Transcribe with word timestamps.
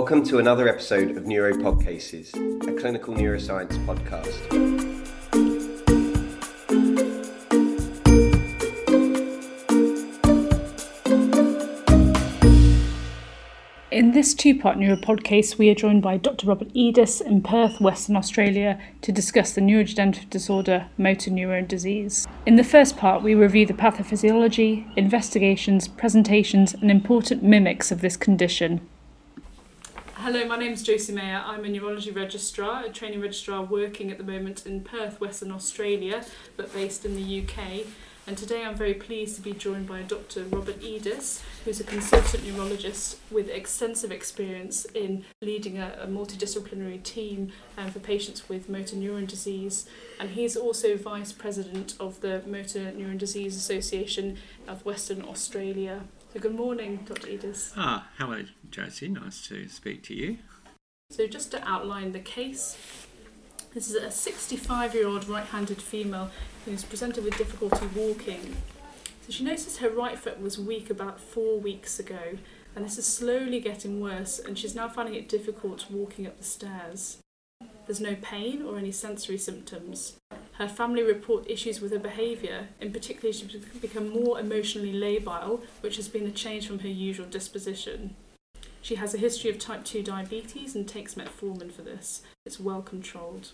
Welcome 0.00 0.22
to 0.26 0.38
another 0.38 0.68
episode 0.68 1.16
of 1.16 1.24
Neuropod 1.24 1.84
Cases, 1.84 2.32
a 2.32 2.72
clinical 2.80 3.14
neuroscience 3.14 3.84
podcast. 3.84 4.38
In 13.90 14.12
this 14.12 14.34
two 14.34 14.56
part 14.56 14.78
Neuropod 14.78 15.24
case, 15.24 15.58
we 15.58 15.68
are 15.68 15.74
joined 15.74 16.02
by 16.02 16.16
Dr. 16.16 16.46
Robert 16.46 16.72
Edis 16.74 17.20
in 17.20 17.42
Perth, 17.42 17.80
Western 17.80 18.14
Australia, 18.14 18.80
to 19.02 19.10
discuss 19.10 19.52
the 19.52 19.60
neurodegenerative 19.60 20.30
disorder 20.30 20.86
motor 20.96 21.32
neuron 21.32 21.66
disease. 21.66 22.24
In 22.46 22.54
the 22.54 22.62
first 22.62 22.96
part, 22.96 23.24
we 23.24 23.34
review 23.34 23.66
the 23.66 23.74
pathophysiology, 23.74 24.96
investigations, 24.96 25.88
presentations, 25.88 26.72
and 26.74 26.88
important 26.88 27.42
mimics 27.42 27.90
of 27.90 28.00
this 28.00 28.16
condition. 28.16 28.88
Hello, 30.22 30.44
my 30.46 30.58
name 30.58 30.72
is 30.72 30.82
Josie 30.82 31.12
Mayer. 31.12 31.44
I'm 31.46 31.64
a 31.64 31.68
neurology 31.68 32.10
registrar, 32.10 32.84
a 32.84 32.90
training 32.90 33.20
registrar 33.20 33.62
working 33.62 34.10
at 34.10 34.18
the 34.18 34.24
moment 34.24 34.66
in 34.66 34.82
Perth, 34.82 35.20
Western 35.20 35.52
Australia, 35.52 36.24
but 36.56 36.74
based 36.74 37.04
in 37.04 37.14
the 37.14 37.40
UK. 37.40 37.86
And 38.26 38.36
today 38.36 38.64
I'm 38.64 38.74
very 38.74 38.94
pleased 38.94 39.36
to 39.36 39.42
be 39.42 39.52
joined 39.52 39.86
by 39.86 40.02
Dr. 40.02 40.42
Robert 40.46 40.80
Edis, 40.80 41.40
who's 41.64 41.78
a 41.78 41.84
consultant 41.84 42.44
neurologist 42.44 43.18
with 43.30 43.48
extensive 43.48 44.10
experience 44.10 44.86
in 44.86 45.24
leading 45.40 45.78
a, 45.78 45.96
a 46.02 46.08
multidisciplinary 46.08 47.00
team 47.04 47.52
um, 47.78 47.92
for 47.92 48.00
patients 48.00 48.48
with 48.48 48.68
motor 48.68 48.96
neuron 48.96 49.28
disease. 49.28 49.88
And 50.18 50.30
he's 50.30 50.56
also 50.56 50.96
vice 50.96 51.32
president 51.32 51.94
of 52.00 52.22
the 52.22 52.42
Motor 52.44 52.90
Neuron 52.90 53.18
Disease 53.18 53.54
Association 53.54 54.36
of 54.66 54.84
Western 54.84 55.22
Australia. 55.22 56.02
So, 56.32 56.40
good 56.40 56.54
morning, 56.54 57.06
Dr. 57.06 57.26
Edis. 57.28 57.72
Ah, 57.74 58.06
hello, 58.18 58.42
Josie. 58.70 59.08
Nice 59.08 59.46
to 59.48 59.66
speak 59.68 60.02
to 60.04 60.14
you. 60.14 60.38
So, 61.10 61.26
just 61.26 61.50
to 61.52 61.66
outline 61.66 62.12
the 62.12 62.20
case, 62.20 62.76
this 63.72 63.88
is 63.88 63.94
a 63.94 64.10
65 64.10 64.94
year 64.94 65.06
old 65.06 65.26
right 65.26 65.44
handed 65.46 65.80
female 65.80 66.30
who's 66.64 66.84
presented 66.84 67.24
with 67.24 67.38
difficulty 67.38 67.86
walking. 67.96 68.56
So 69.22 69.32
she 69.32 69.44
noticed 69.44 69.78
her 69.78 69.88
right 69.88 70.18
foot 70.18 70.40
was 70.40 70.58
weak 70.58 70.90
about 70.90 71.20
four 71.20 71.58
weeks 71.58 71.98
ago, 71.98 72.38
and 72.74 72.84
this 72.84 72.98
is 72.98 73.06
slowly 73.06 73.60
getting 73.60 74.00
worse, 74.00 74.38
and 74.38 74.58
she's 74.58 74.74
now 74.74 74.88
finding 74.88 75.14
it 75.14 75.28
difficult 75.28 75.90
walking 75.90 76.26
up 76.26 76.36
the 76.38 76.44
stairs. 76.44 77.18
There's 77.88 78.02
no 78.02 78.16
pain 78.20 78.60
or 78.60 78.76
any 78.76 78.92
sensory 78.92 79.38
symptoms. 79.38 80.18
Her 80.58 80.68
family 80.68 81.02
report 81.02 81.48
issues 81.48 81.80
with 81.80 81.90
her 81.90 81.98
behaviour, 81.98 82.68
in 82.82 82.92
particular, 82.92 83.32
she's 83.32 83.50
become 83.80 84.10
more 84.10 84.38
emotionally 84.38 84.92
labile, 84.92 85.62
which 85.80 85.96
has 85.96 86.06
been 86.06 86.26
a 86.26 86.30
change 86.30 86.66
from 86.66 86.80
her 86.80 86.88
usual 86.88 87.24
disposition. 87.24 88.14
She 88.82 88.96
has 88.96 89.14
a 89.14 89.18
history 89.18 89.48
of 89.48 89.58
type 89.58 89.84
2 89.84 90.02
diabetes 90.02 90.74
and 90.74 90.86
takes 90.86 91.14
metformin 91.14 91.72
for 91.72 91.80
this. 91.80 92.20
It's 92.44 92.60
well 92.60 92.82
controlled. 92.82 93.52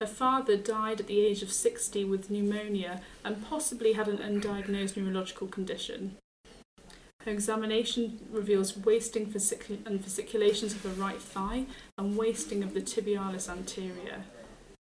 Her 0.00 0.08
father 0.08 0.56
died 0.56 0.98
at 0.98 1.06
the 1.06 1.20
age 1.20 1.40
of 1.40 1.52
60 1.52 2.04
with 2.06 2.30
pneumonia 2.30 3.02
and 3.24 3.48
possibly 3.48 3.92
had 3.92 4.08
an 4.08 4.18
undiagnosed 4.18 4.96
neurological 4.96 5.46
condition. 5.46 6.16
Her 7.28 7.34
examination 7.34 8.26
reveals 8.30 8.74
wasting 8.74 9.24
and 9.24 10.02
fasciculations 10.02 10.72
of 10.72 10.82
her 10.82 11.02
right 11.02 11.20
thigh 11.20 11.66
and 11.98 12.16
wasting 12.16 12.62
of 12.62 12.72
the 12.72 12.80
tibialis 12.80 13.50
anterior. 13.50 14.22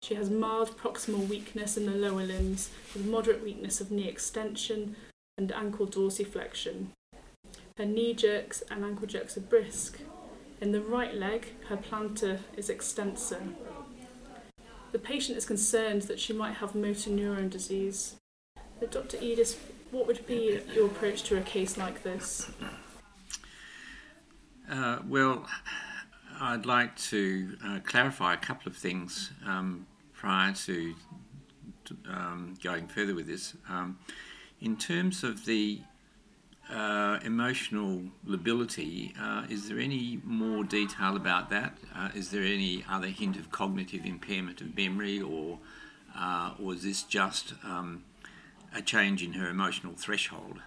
She 0.04 0.14
has 0.14 0.30
mild 0.30 0.78
proximal 0.78 1.28
weakness 1.28 1.78
in 1.78 1.88
the 1.88 1.94
lower 1.94 2.22
limbs 2.22 2.70
with 2.94 3.08
moderate 3.08 3.44
weakness 3.44 3.82
of 3.82 3.90
knee 3.90 4.08
extension 4.08 4.96
and 5.36 5.52
ankle 5.52 5.88
dorsiflexion. 5.88 6.90
Her 7.76 7.86
knee 7.86 8.14
jerks 8.14 8.62
and 8.70 8.86
ankle 8.86 9.08
jerks 9.08 9.36
are 9.36 9.42
brisk. 9.42 9.98
In 10.62 10.74
the 10.74 10.82
right 10.82 11.16
leg, 11.16 11.48
her 11.70 11.78
plantar 11.78 12.42
is 12.56 12.70
extensor. 12.70 13.42
The 14.92 15.00
patient 15.00 15.40
is 15.40 15.46
concerned 15.48 16.04
that 16.04 16.20
she 16.20 16.34
might 16.34 16.58
have 16.58 16.76
motor 16.76 17.10
neuron 17.10 17.50
disease. 17.50 18.14
But 18.80 18.92
Dr. 18.92 19.18
Edis, 19.18 19.56
what 19.92 20.08
would 20.08 20.26
be 20.28 20.60
your 20.74 20.88
approach 20.88 21.24
to 21.24 21.38
a 21.38 21.42
case 21.42 21.78
like 21.78 22.04
this? 22.04 22.50
Uh, 24.70 25.00
well, 25.08 25.48
I'd 26.40 26.66
like 26.66 26.96
to 26.98 27.58
uh, 27.66 27.80
clarify 27.86 28.34
a 28.34 28.38
couple 28.38 28.70
of 28.70 28.78
things 28.78 29.32
um, 29.46 29.88
prior 30.14 30.54
to, 30.54 30.96
to 31.86 31.98
um, 32.10 32.56
going 32.62 32.88
further 32.88 33.16
with 33.16 33.28
this. 33.28 33.54
Um, 33.70 33.98
in 34.60 34.76
terms 34.76 35.24
of 35.24 35.46
the 35.46 35.82
uh, 36.70 37.20
emotional 37.24 38.02
lability, 38.26 39.14
uh, 39.20 39.46
is 39.50 39.70
there 39.70 39.80
any 39.80 40.20
more 40.24 40.64
detail 40.64 41.16
about 41.16 41.50
that? 41.50 41.78
Uh, 41.96 42.10
is 42.14 42.30
there 42.32 42.44
any 42.44 42.84
other 42.90 43.08
hint 43.08 43.38
of 43.38 43.52
cognitive 43.52 44.06
impairment 44.06 44.60
of 44.60 44.76
memory, 44.76 45.22
or 45.22 45.60
uh, 46.16 46.54
or 46.62 46.74
is 46.74 46.84
this 46.84 47.04
just 47.04 47.54
um, 47.64 48.04
a 48.78 48.82
change 48.82 49.24
in 49.24 49.34
her 49.34 49.50
emotional 49.50 49.94
threshold? 49.96 50.60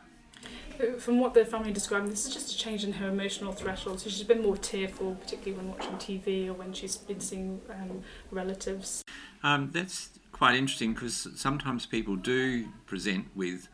From 0.99 1.21
what 1.21 1.35
the 1.35 1.45
family 1.45 1.73
described, 1.73 2.09
this 2.09 2.27
is 2.27 2.33
just 2.33 2.55
a 2.55 2.59
change 2.59 2.85
in 2.85 2.93
her 2.95 3.09
emotional 3.09 3.53
threshold. 3.53 4.01
So 4.01 4.09
she's 4.09 4.23
been 4.23 4.43
more 4.43 4.57
tearful, 4.57 5.15
particularly 5.15 5.63
when 5.63 5.71
watching 5.71 5.93
TV 5.97 6.49
or 6.49 6.55
when 6.55 6.73
she's 6.73 6.97
been 6.97 7.21
seeing 7.21 7.61
um, 7.71 8.03
relatives. 8.31 9.05
Um, 9.43 9.71
that's 9.73 10.19
quite 10.33 10.55
interesting 10.55 10.95
because 10.95 11.29
sometimes 11.37 11.85
people 11.85 12.17
do 12.17 12.69
present 12.87 13.27
with 13.35 13.69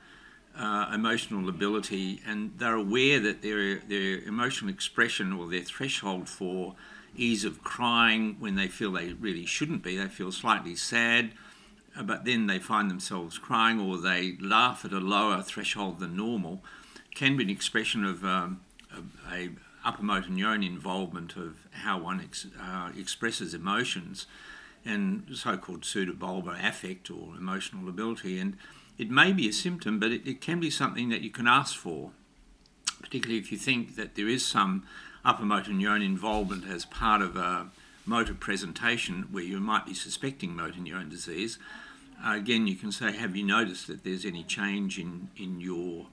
uh, 0.58 0.90
emotional 0.92 1.44
lability, 1.44 2.20
and 2.26 2.52
they're 2.58 2.74
aware 2.74 3.20
that 3.20 3.42
their 3.42 3.78
their 3.80 4.18
emotional 4.20 4.70
expression 4.70 5.32
or 5.32 5.48
their 5.48 5.62
threshold 5.62 6.28
for 6.28 6.74
ease 7.14 7.44
of 7.44 7.62
crying 7.62 8.36
when 8.40 8.56
they 8.56 8.68
feel 8.68 8.90
they 8.92 9.12
really 9.12 9.46
shouldn't 9.46 9.82
be, 9.82 9.96
they 9.96 10.06
feel 10.06 10.32
slightly 10.32 10.74
sad, 10.74 11.32
but 12.02 12.24
then 12.24 12.46
they 12.46 12.58
find 12.58 12.90
themselves 12.90 13.38
crying, 13.38 13.80
or 13.80 13.96
they 13.98 14.36
laugh 14.40 14.84
at 14.84 14.92
a 14.92 14.98
lower 14.98 15.42
threshold 15.42 15.98
than 15.98 16.16
normal, 16.16 16.62
can 17.14 17.36
be 17.36 17.44
an 17.44 17.50
expression 17.50 18.04
of, 18.04 18.24
um, 18.24 18.60
a 19.32 19.50
upper 19.84 20.02
motor 20.02 20.30
neuron 20.30 20.66
involvement 20.66 21.36
of 21.36 21.56
how 21.70 21.98
one 21.98 22.20
ex- 22.20 22.46
uh, 22.60 22.90
expresses 22.98 23.54
emotions 23.54 24.26
and 24.84 25.24
so-called 25.32 25.82
pseudobulbar 25.82 26.62
affect 26.64 27.10
or 27.10 27.36
emotional 27.36 27.84
lability. 27.84 28.38
and 28.38 28.56
it 28.98 29.10
may 29.10 29.32
be 29.32 29.48
a 29.48 29.52
symptom, 29.52 29.98
but 29.98 30.10
it, 30.10 30.26
it 30.26 30.40
can 30.40 30.58
be 30.58 30.70
something 30.70 31.10
that 31.10 31.20
you 31.20 31.30
can 31.30 31.46
ask 31.46 31.76
for, 31.76 32.12
particularly 33.02 33.38
if 33.38 33.52
you 33.52 33.58
think 33.58 33.96
that 33.96 34.14
there 34.14 34.28
is 34.28 34.44
some 34.44 34.84
upper 35.24 35.44
motor 35.44 35.72
neuron 35.72 36.04
involvement 36.04 36.66
as 36.66 36.86
part 36.86 37.20
of 37.20 37.36
a 37.36 37.68
motor 38.06 38.34
presentation 38.34 39.28
where 39.30 39.42
you 39.42 39.60
might 39.60 39.84
be 39.84 39.92
suspecting 39.92 40.54
motor 40.54 40.80
neuron 40.80 41.10
disease. 41.10 41.58
Uh, 42.24 42.36
again, 42.36 42.66
you 42.66 42.74
can 42.74 42.90
say, 42.92 43.12
have 43.12 43.36
you 43.36 43.44
noticed 43.44 43.86
that 43.86 44.04
there's 44.04 44.24
any 44.24 44.42
change 44.42 44.98
in, 44.98 45.28
in 45.36 45.60
your 45.60 46.06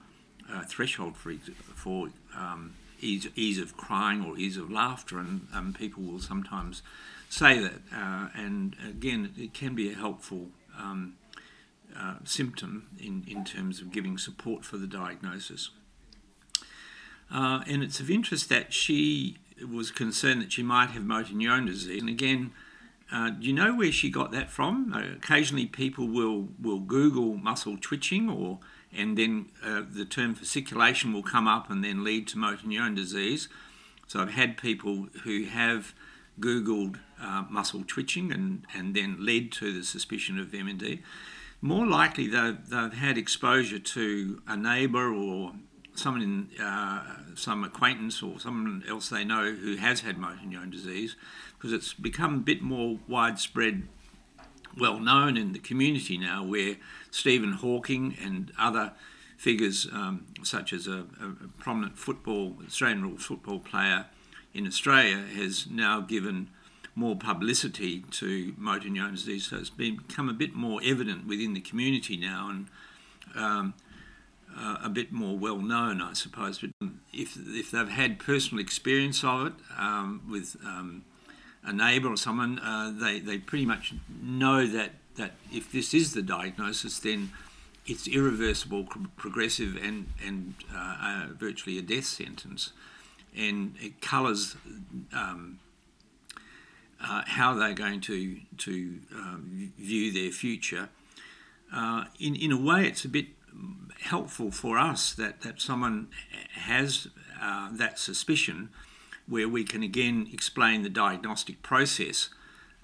uh, 0.52 0.64
threshold 0.64 1.16
for, 1.16 1.34
for 1.76 2.10
um, 2.36 2.74
ease, 3.00 3.28
ease 3.36 3.58
of 3.58 3.78
crying 3.78 4.24
or 4.24 4.38
ease 4.38 4.58
of 4.58 4.72
laughter? 4.72 5.18
And 5.20 5.48
um, 5.54 5.74
people 5.74 6.04
will 6.04 6.20
sometimes 6.20 6.82
say 7.30 7.60
that. 7.60 7.80
Uh, 7.94 8.28
and 8.36 8.76
again, 8.88 9.34
it 9.38 9.54
can 9.54 9.76
be 9.76 9.92
a 9.92 9.96
helpful 9.96 10.48
um, 10.78 11.16
uh, 11.98 12.16
symptom 12.24 12.88
in, 13.00 13.24
in 13.28 13.44
terms 13.46 13.80
of 13.82 13.92
giving 13.92 14.18
support 14.18 14.66
for 14.66 14.78
the 14.78 14.88
diagnosis. 14.88 15.70
Uh, 17.32 17.64
and 17.68 17.82
it's 17.82 18.00
of 18.00 18.12
interest 18.12 18.50
that 18.50 18.74
she 18.74 19.38
was 19.68 19.92
concerned 19.92 20.42
that 20.42 20.52
she 20.52 20.64
might 20.64 20.90
have 20.90 21.04
motor 21.04 21.34
neuron 21.34 21.66
disease. 21.66 22.02
And 22.02 22.10
again, 22.10 22.52
uh, 23.12 23.30
do 23.30 23.46
you 23.46 23.54
know 23.54 23.76
where 23.76 23.92
she 23.92 24.10
got 24.10 24.32
that 24.32 24.50
from? 24.50 24.94
Uh, 24.94 25.16
occasionally, 25.16 25.66
people 25.66 26.08
will, 26.08 26.50
will 26.62 26.80
Google 26.80 27.36
muscle 27.36 27.78
twitching, 27.80 28.30
or 28.30 28.60
and 28.96 29.18
then 29.18 29.48
uh, 29.64 29.82
the 29.90 30.06
term 30.06 30.36
fasciculation 30.36 31.14
will 31.14 31.24
come 31.24 31.48
up 31.48 31.70
and 31.70 31.84
then 31.84 32.04
lead 32.04 32.28
to 32.30 32.38
motor 32.38 32.68
neuron 32.68 32.96
disease. 32.96 33.50
So 34.08 34.20
I've 34.20 34.32
had 34.32 34.58
people 34.58 35.08
who 35.24 35.46
have 35.46 35.94
Googled 36.40 37.00
uh, 37.22 37.46
muscle 37.50 37.84
twitching 37.86 38.32
and, 38.32 38.66
and 38.76 38.96
then 38.96 39.18
led 39.20 39.52
to 39.54 39.72
the 39.72 39.84
suspicion 39.84 40.40
of 40.40 40.48
MND 40.48 41.00
more 41.64 41.88
likely 41.88 42.28
they've, 42.28 42.58
they've 42.70 42.94
had 42.94 43.18
exposure 43.18 43.80
to 43.80 44.42
a 44.46 44.58
neighbour 44.58 45.14
or 45.14 45.54
someone 45.96 46.22
in 46.22 46.64
uh, 46.64 47.04
some 47.36 47.64
acquaintance 47.64 48.22
or 48.22 48.40
someone 48.40 48.84
else 48.88 49.10
they 49.10 49.24
know 49.24 49.52
who 49.52 49.76
has 49.76 50.02
had 50.02 50.18
motor 50.18 50.42
neuron 50.46 50.72
disease 50.72 51.16
because 51.58 51.72
it's 51.72 51.94
become 51.94 52.36
a 52.36 52.40
bit 52.40 52.62
more 52.62 53.00
widespread 53.08 53.84
well 54.80 55.00
known 55.00 55.38
in 55.38 55.54
the 55.54 55.60
community 55.60 56.18
now 56.18 56.44
where 56.44 56.78
Stephen 57.12 57.54
Hawking 57.54 58.18
and 58.22 58.52
other 58.58 58.94
figures 59.38 59.88
um, 59.92 60.26
such 60.44 60.74
as 60.74 60.88
a, 60.88 61.06
a, 61.22 61.48
prominent 61.60 61.98
football 61.98 62.56
Australian 62.66 63.04
rules 63.04 63.24
football 63.24 63.60
player 63.60 64.06
in 64.54 64.66
Australia 64.66 65.18
has 65.36 65.68
now 65.70 66.00
given 66.00 66.50
more 66.96 67.16
publicity 67.16 68.04
to 68.12 68.54
motor 68.58 68.88
neuron 68.88 69.12
disease. 69.12 69.48
So 69.48 69.58
it's 69.58 69.70
become 69.70 70.30
a 70.30 70.34
bit 70.34 70.56
more 70.56 70.80
evident 70.84 71.28
within 71.28 71.54
the 71.54 71.62
community 71.62 72.18
now 72.18 72.50
and 72.50 72.68
um, 73.36 73.74
uh, 74.58 74.78
a 74.84 74.90
bit 74.90 75.12
more 75.12 75.38
well 75.38 75.60
known, 75.60 76.02
I 76.02 76.14
suppose. 76.14 76.60
But 76.60 76.72
if, 77.12 77.38
if 77.38 77.72
they've 77.72 77.90
had 77.90 78.20
personal 78.20 78.62
experience 78.62 79.24
of 79.24 79.48
it 79.48 79.54
um, 79.78 80.22
with 80.30 80.56
um, 80.66 81.04
a 81.64 81.74
neighbour 81.74 82.10
or 82.10 82.18
someone, 82.18 82.60
uh, 82.60 82.94
they, 82.96 83.20
they 83.20 83.38
pretty 83.38 83.66
much 83.66 83.94
know 84.22 84.66
that, 84.68 84.92
that 85.16 85.34
if 85.52 85.72
this 85.72 85.94
is 85.94 86.14
the 86.14 86.22
diagnosis, 86.22 87.00
then 87.00 87.32
it's 87.86 88.08
irreversible, 88.08 88.88
progressive, 89.18 89.76
and, 89.82 90.08
and 90.26 90.56
uh, 90.74 91.28
virtually 91.38 91.78
a 91.78 91.82
death 91.82 92.06
sentence. 92.06 92.72
And 93.36 93.76
it 93.80 94.02
colours 94.02 94.56
um, 95.14 95.60
uh, 97.04 97.24
how 97.26 97.56
they're 97.56 97.74
going 97.74 98.02
to, 98.02 98.38
to 98.60 99.00
um, 99.16 99.74
view 99.78 100.12
their 100.12 100.32
future. 100.32 100.90
Uh, 101.74 102.06
in, 102.20 102.36
in 102.36 102.52
a 102.52 102.58
way, 102.58 102.86
it's 102.86 103.04
a 103.04 103.10
bit 103.10 103.28
helpful 104.02 104.52
for 104.52 104.78
us 104.78 105.14
that, 105.14 105.42
that 105.42 105.62
someone 105.62 106.10
has 106.54 107.08
uh, 107.42 107.70
that 107.72 108.00
suspicion 108.00 108.70
where 109.28 109.48
we 109.48 109.64
can 109.64 109.84
again 109.84 110.30
explain 110.34 110.82
the 110.82 110.90
diagnostic 110.90 111.62
process 111.62 112.30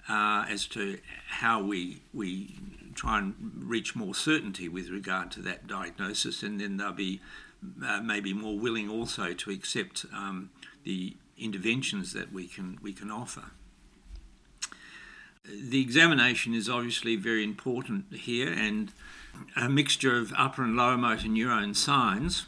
uh, 0.08 0.44
as 0.48 0.66
to 0.66 0.98
how 1.28 1.62
we, 1.62 2.02
we 2.12 2.58
try 2.94 3.18
and 3.18 3.34
reach 3.56 3.94
more 3.94 4.14
certainty 4.14 4.68
with 4.68 4.88
regard 4.88 5.30
to 5.30 5.40
that 5.40 5.66
diagnosis, 5.66 6.42
and 6.42 6.60
then 6.60 6.76
they'll 6.76 6.92
be 6.92 7.20
uh, 7.84 8.00
maybe 8.00 8.32
more 8.32 8.58
willing 8.58 8.88
also 8.88 9.32
to 9.32 9.50
accept 9.50 10.06
um, 10.12 10.50
the 10.84 11.16
interventions 11.38 12.12
that 12.12 12.32
we 12.32 12.46
can, 12.46 12.78
we 12.82 12.92
can 12.92 13.10
offer. 13.10 13.52
The 15.44 15.80
examination 15.80 16.54
is 16.54 16.68
obviously 16.68 17.16
very 17.16 17.44
important 17.44 18.12
here, 18.14 18.52
and 18.52 18.92
a 19.56 19.68
mixture 19.68 20.16
of 20.16 20.32
upper 20.36 20.62
and 20.64 20.76
lower 20.76 20.96
motor 20.96 21.28
neurone 21.28 21.74
signs. 21.74 22.46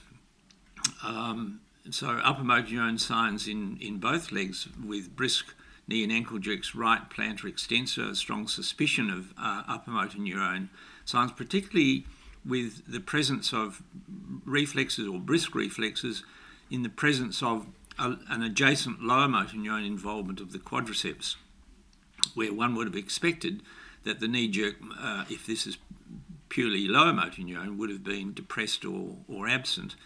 Um, 1.04 1.60
so, 1.90 2.08
upper 2.22 2.44
motor 2.44 2.74
neurone 2.74 2.98
signs 2.98 3.48
in, 3.48 3.78
in 3.80 3.98
both 3.98 4.32
legs 4.32 4.68
with 4.84 5.14
brisk 5.14 5.54
knee 5.88 6.02
and 6.02 6.12
ankle 6.12 6.38
jerks, 6.38 6.74
right 6.74 7.08
plantar 7.10 7.46
extensor, 7.46 8.14
strong 8.14 8.46
suspicion 8.46 9.10
of 9.10 9.32
uh, 9.36 9.62
upper 9.66 9.90
motor 9.90 10.18
neurone 10.18 10.70
signs, 11.04 11.32
particularly 11.32 12.04
with 12.44 12.82
the 12.90 13.00
presence 13.00 13.52
of 13.52 13.82
reflexes 14.44 15.06
or 15.06 15.18
brisk 15.18 15.54
reflexes 15.54 16.24
in 16.70 16.82
the 16.82 16.88
presence 16.88 17.42
of 17.42 17.66
a, 17.98 18.16
an 18.28 18.42
adjacent 18.42 19.02
lower 19.02 19.28
motor 19.28 19.56
neuron 19.56 19.86
involvement 19.86 20.40
of 20.40 20.52
the 20.52 20.58
quadriceps, 20.58 21.36
where 22.34 22.52
one 22.52 22.74
would 22.74 22.86
have 22.86 22.96
expected 22.96 23.62
that 24.04 24.20
the 24.20 24.28
knee 24.28 24.48
jerk, 24.48 24.76
uh, 24.98 25.24
if 25.28 25.46
this 25.46 25.66
is 25.66 25.78
purely 26.52 26.86
lower 26.86 27.14
motor 27.14 27.40
neuron 27.40 27.78
would 27.78 27.88
have 27.88 28.04
been 28.04 28.34
depressed 28.34 28.84
or, 28.84 29.16
or 29.26 29.48
absent. 29.48 29.96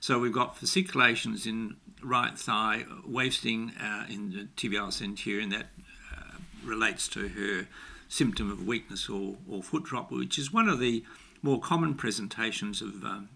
So 0.00 0.18
we've 0.18 0.34
got 0.34 0.58
fasciculations 0.58 1.46
in 1.46 1.76
right 2.02 2.38
thigh, 2.38 2.84
wasting 3.06 3.72
uh, 3.82 4.04
in 4.10 4.30
the 4.30 4.48
tibialis 4.54 5.00
anterior, 5.00 5.40
and 5.40 5.50
that 5.52 5.68
uh, 6.14 6.36
relates 6.62 7.08
to 7.08 7.28
her 7.28 7.68
symptom 8.06 8.50
of 8.50 8.66
weakness 8.66 9.08
or, 9.08 9.36
or 9.48 9.62
foot 9.62 9.84
drop, 9.84 10.10
which 10.12 10.38
is 10.38 10.52
one 10.52 10.68
of 10.68 10.78
the 10.78 11.02
more 11.40 11.58
common 11.58 11.94
presentations 11.94 12.82
of 12.82 13.02
um, 13.02 13.30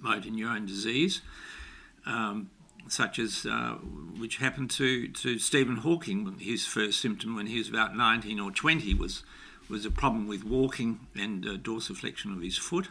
motor 0.00 0.30
neuron 0.30 0.66
disease. 0.66 1.20
Um, 2.06 2.48
such 2.88 3.18
as 3.18 3.44
uh, 3.44 3.74
which 4.18 4.38
happened 4.38 4.70
to, 4.70 5.06
to 5.08 5.38
Stephen 5.38 5.76
Hawking. 5.76 6.38
His 6.40 6.66
first 6.66 6.98
symptom 6.98 7.36
when 7.36 7.46
he 7.46 7.58
was 7.58 7.68
about 7.68 7.94
19 7.94 8.40
or 8.40 8.50
20 8.50 8.94
was 8.94 9.22
was 9.70 9.86
a 9.86 9.90
problem 9.90 10.26
with 10.26 10.44
walking 10.44 11.00
and 11.14 11.46
uh, 11.46 11.56
dorsiflexion 11.56 12.36
of 12.36 12.42
his 12.42 12.58
foot. 12.58 12.88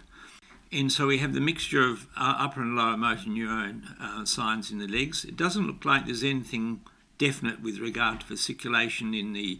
And 0.71 0.91
so 0.91 1.07
we 1.07 1.17
have 1.17 1.33
the 1.33 1.41
mixture 1.41 1.87
of 1.87 2.07
uh, 2.15 2.35
upper 2.37 2.61
and 2.61 2.75
lower 2.75 2.95
motor 2.95 3.29
neuron 3.29 3.99
uh, 3.99 4.25
signs 4.25 4.71
in 4.71 4.77
the 4.77 4.87
legs. 4.87 5.25
It 5.25 5.35
doesn't 5.35 5.65
look 5.65 5.83
like 5.83 6.05
there's 6.05 6.23
anything 6.23 6.81
definite 7.17 7.61
with 7.61 7.79
regard 7.79 8.21
to 8.21 8.25
fasciculation 8.27 9.19
in 9.19 9.33
the 9.33 9.59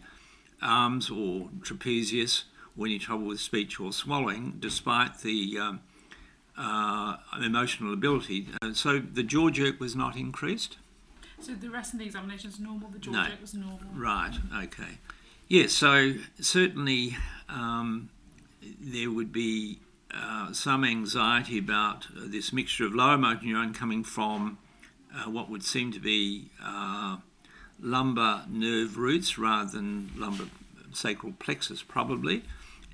arms 0.62 1.10
or 1.10 1.50
trapezius 1.62 2.44
or 2.77 2.86
any 2.86 3.00
trouble 3.00 3.25
with 3.25 3.39
speech 3.39 3.80
or 3.80 3.92
swallowing, 3.92 4.57
despite 4.60 5.19
the 5.19 5.57
um, 5.60 5.80
uh, 6.57 7.18
emotional 7.44 7.92
lability. 7.92 8.48
Uh, 8.62 8.74
so 8.74 9.00
the 9.00 9.24
jaw 9.24 9.50
jerk 9.50 9.80
was 9.80 9.95
not 9.95 10.16
increased. 10.16 10.77
So 11.39 11.54
the 11.54 11.69
rest 11.69 11.94
of 11.94 12.00
the 12.00 12.06
examination 12.06 12.50
is 12.50 12.60
normal, 12.60 12.89
the 12.89 13.00
jaw 13.00 13.12
no. 13.12 13.25
jerk 13.25 13.42
was 13.42 13.54
normal. 13.54 13.80
Right, 13.95 14.38
okay. 14.63 15.00
Yes, 15.50 15.74
so 15.74 16.13
certainly 16.40 17.18
um, 17.50 18.12
there 18.62 19.10
would 19.10 19.31
be 19.34 19.80
uh, 20.13 20.54
some 20.54 20.86
anxiety 20.86 21.57
about 21.57 22.06
uh, 22.16 22.25
this 22.28 22.54
mixture 22.54 22.86
of 22.86 22.94
lower 22.94 23.18
motor 23.18 23.46
neuron 23.46 23.74
coming 23.74 24.04
from 24.04 24.60
uh, 25.12 25.28
what 25.28 25.50
would 25.50 25.63
seem 25.63 25.92
to 25.92 26.00
be 26.00 26.51
uh, 26.63 27.18
lumbar 27.81 28.46
nerve 28.48 28.96
roots 28.96 29.40
rather 29.40 29.72
than 29.72 30.12
lumbar 30.16 30.46
sacral 30.94 31.34
plexus, 31.40 31.81
probably, 31.81 32.44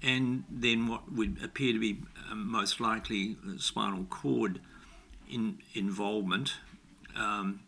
and 0.01 0.45
then 0.49 0.87
what 0.87 1.11
would 1.11 1.43
appear 1.43 1.73
to 1.73 1.79
be 1.79 1.97
um, 2.31 2.49
most 2.49 2.79
likely 2.79 3.35
spinal 3.57 4.05
cord 4.05 4.61
in, 5.29 5.57
involvement, 5.73 6.53
um, 7.17 7.59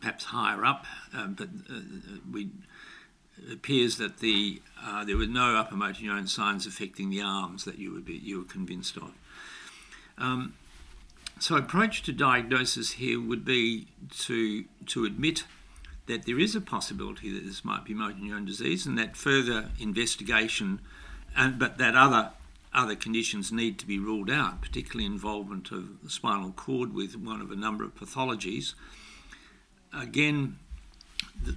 perhaps 0.00 0.26
higher 0.26 0.64
up, 0.64 0.86
uh, 1.12 1.26
but 1.26 1.48
uh, 1.68 1.80
we 2.30 2.50
it 3.46 3.52
appears 3.52 3.96
that 3.98 4.18
the 4.18 4.60
uh, 4.82 5.04
there 5.04 5.16
were 5.16 5.26
no 5.26 5.56
upper 5.56 5.76
motor 5.76 6.02
neuron 6.02 6.28
signs 6.28 6.66
affecting 6.66 7.10
the 7.10 7.20
arms 7.20 7.64
that 7.64 7.78
you 7.78 7.92
would 7.92 8.04
be 8.04 8.14
you 8.14 8.38
were 8.38 8.44
convinced 8.44 8.96
of. 8.96 9.12
Um, 10.18 10.54
so, 11.38 11.56
approach 11.56 12.02
to 12.02 12.12
diagnosis 12.12 12.92
here 12.92 13.20
would 13.20 13.44
be 13.44 13.88
to 14.20 14.64
to 14.86 15.04
admit 15.04 15.44
that 16.06 16.26
there 16.26 16.38
is 16.38 16.54
a 16.54 16.60
possibility 16.60 17.32
that 17.32 17.44
this 17.46 17.64
might 17.64 17.84
be 17.84 17.94
motor 17.94 18.18
neuron 18.18 18.46
disease, 18.46 18.84
and 18.84 18.98
that 18.98 19.16
further 19.16 19.70
investigation, 19.78 20.80
and 21.36 21.58
but 21.58 21.78
that 21.78 21.96
other 21.96 22.32
other 22.72 22.94
conditions 22.94 23.50
need 23.50 23.78
to 23.78 23.86
be 23.86 23.98
ruled 23.98 24.30
out, 24.30 24.60
particularly 24.60 25.06
involvement 25.06 25.70
of 25.72 26.02
the 26.02 26.10
spinal 26.10 26.52
cord 26.52 26.94
with 26.94 27.16
one 27.16 27.40
of 27.40 27.50
a 27.50 27.56
number 27.56 27.84
of 27.84 27.94
pathologies. 27.94 28.74
Again, 29.92 30.58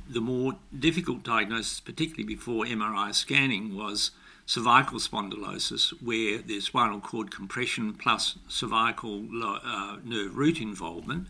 the, 0.09 0.21
more 0.21 0.55
difficult 0.77 1.23
diagnosis, 1.23 1.79
particularly 1.79 2.23
before 2.23 2.65
MRI 2.65 3.13
scanning, 3.13 3.75
was 3.75 4.11
cervical 4.45 4.99
spondylosis, 4.99 5.91
where 6.01 6.39
there's 6.39 6.65
spinal 6.65 6.99
cord 6.99 7.31
compression 7.31 7.93
plus 7.93 8.37
cervical 8.47 9.25
uh, 9.43 9.97
nerve 10.03 10.35
root 10.35 10.59
involvement, 10.59 11.27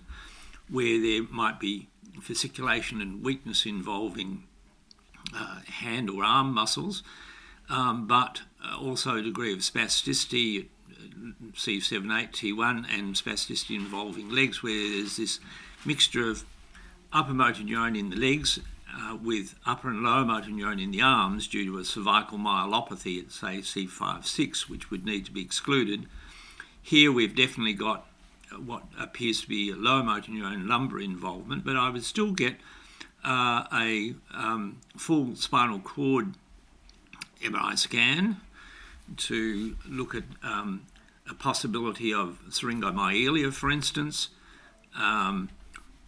where 0.70 1.02
there 1.02 1.24
might 1.30 1.60
be 1.60 1.88
fasciculation 2.20 3.02
and 3.02 3.24
weakness 3.24 3.66
involving 3.66 4.44
uh, 5.36 5.60
hand 5.68 6.10
or 6.10 6.24
arm 6.24 6.54
muscles, 6.54 7.04
um, 7.70 8.08
but 8.08 8.42
uh, 8.64 8.78
also 8.78 9.18
a 9.18 9.22
degree 9.22 9.54
of 9.54 9.60
spasticity, 9.60 10.68
C78T1, 11.54 12.86
and 12.94 13.16
spasticity 13.16 13.76
involving 13.76 14.30
legs, 14.30 14.62
where 14.62 14.90
there's 14.92 15.18
this 15.18 15.40
mixture 15.86 16.30
of 16.30 16.44
upper 17.14 17.34
motor 17.34 17.64
neuron 17.64 17.98
in 17.98 18.10
the 18.10 18.16
legs 18.16 18.60
uh, 18.96 19.16
with 19.16 19.56
upper 19.66 19.90
and 19.90 20.04
lower 20.04 20.26
motor 20.26 20.50
neuron 20.50 20.82
in 20.82 20.92
the 20.92 21.02
arms 21.02 21.48
due 21.48 21.66
to 21.66 21.78
a 21.78 21.86
cervical 21.86 22.38
myelopathy 22.38 23.24
at, 23.24 23.32
say, 23.32 23.58
C5-6, 23.60 24.70
which 24.70 24.92
would 24.92 25.06
need 25.06 25.26
to 25.26 25.32
be 25.32 25.42
excluded. 25.42 26.08
Here 26.82 27.12
we've 27.12 27.36
definitely 27.36 27.74
got 27.74 28.06
uh, 28.52 28.58
what 28.58 28.84
appears 29.00 29.42
to 29.42 29.48
be 29.48 29.70
a 29.72 29.76
lower 29.76 30.04
motor 30.04 30.32
neuron 30.32 30.68
lumbar 30.68 31.00
involvement, 31.00 31.64
but 31.64 31.76
I 31.76 31.90
would 31.90 32.04
still 32.04 32.32
get 32.32 32.56
uh, 33.24 33.66
a 33.72 34.16
um, 34.34 34.80
full 34.98 35.36
spinal 35.36 35.80
cord 35.80 36.34
MRI 37.42 37.78
scan 37.78 38.38
to 39.18 39.76
look 39.88 40.16
at 40.16 40.24
um, 40.44 40.86
a 41.30 41.34
possibility 41.34 42.14
of 42.14 42.40
syringomyelia, 42.50 43.54
for 43.54 43.72
instance. 43.72 44.30
Um, 44.96 45.50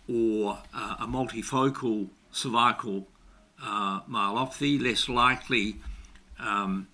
or 0.07 0.59
uh, 0.73 0.95
a 0.99 1.07
multifocal 1.07 2.07
cervical 2.31 3.07
uh, 3.63 4.01
myelopathy, 4.01 4.81
less 4.81 5.09
likely 5.09 5.77
um, 6.39 6.87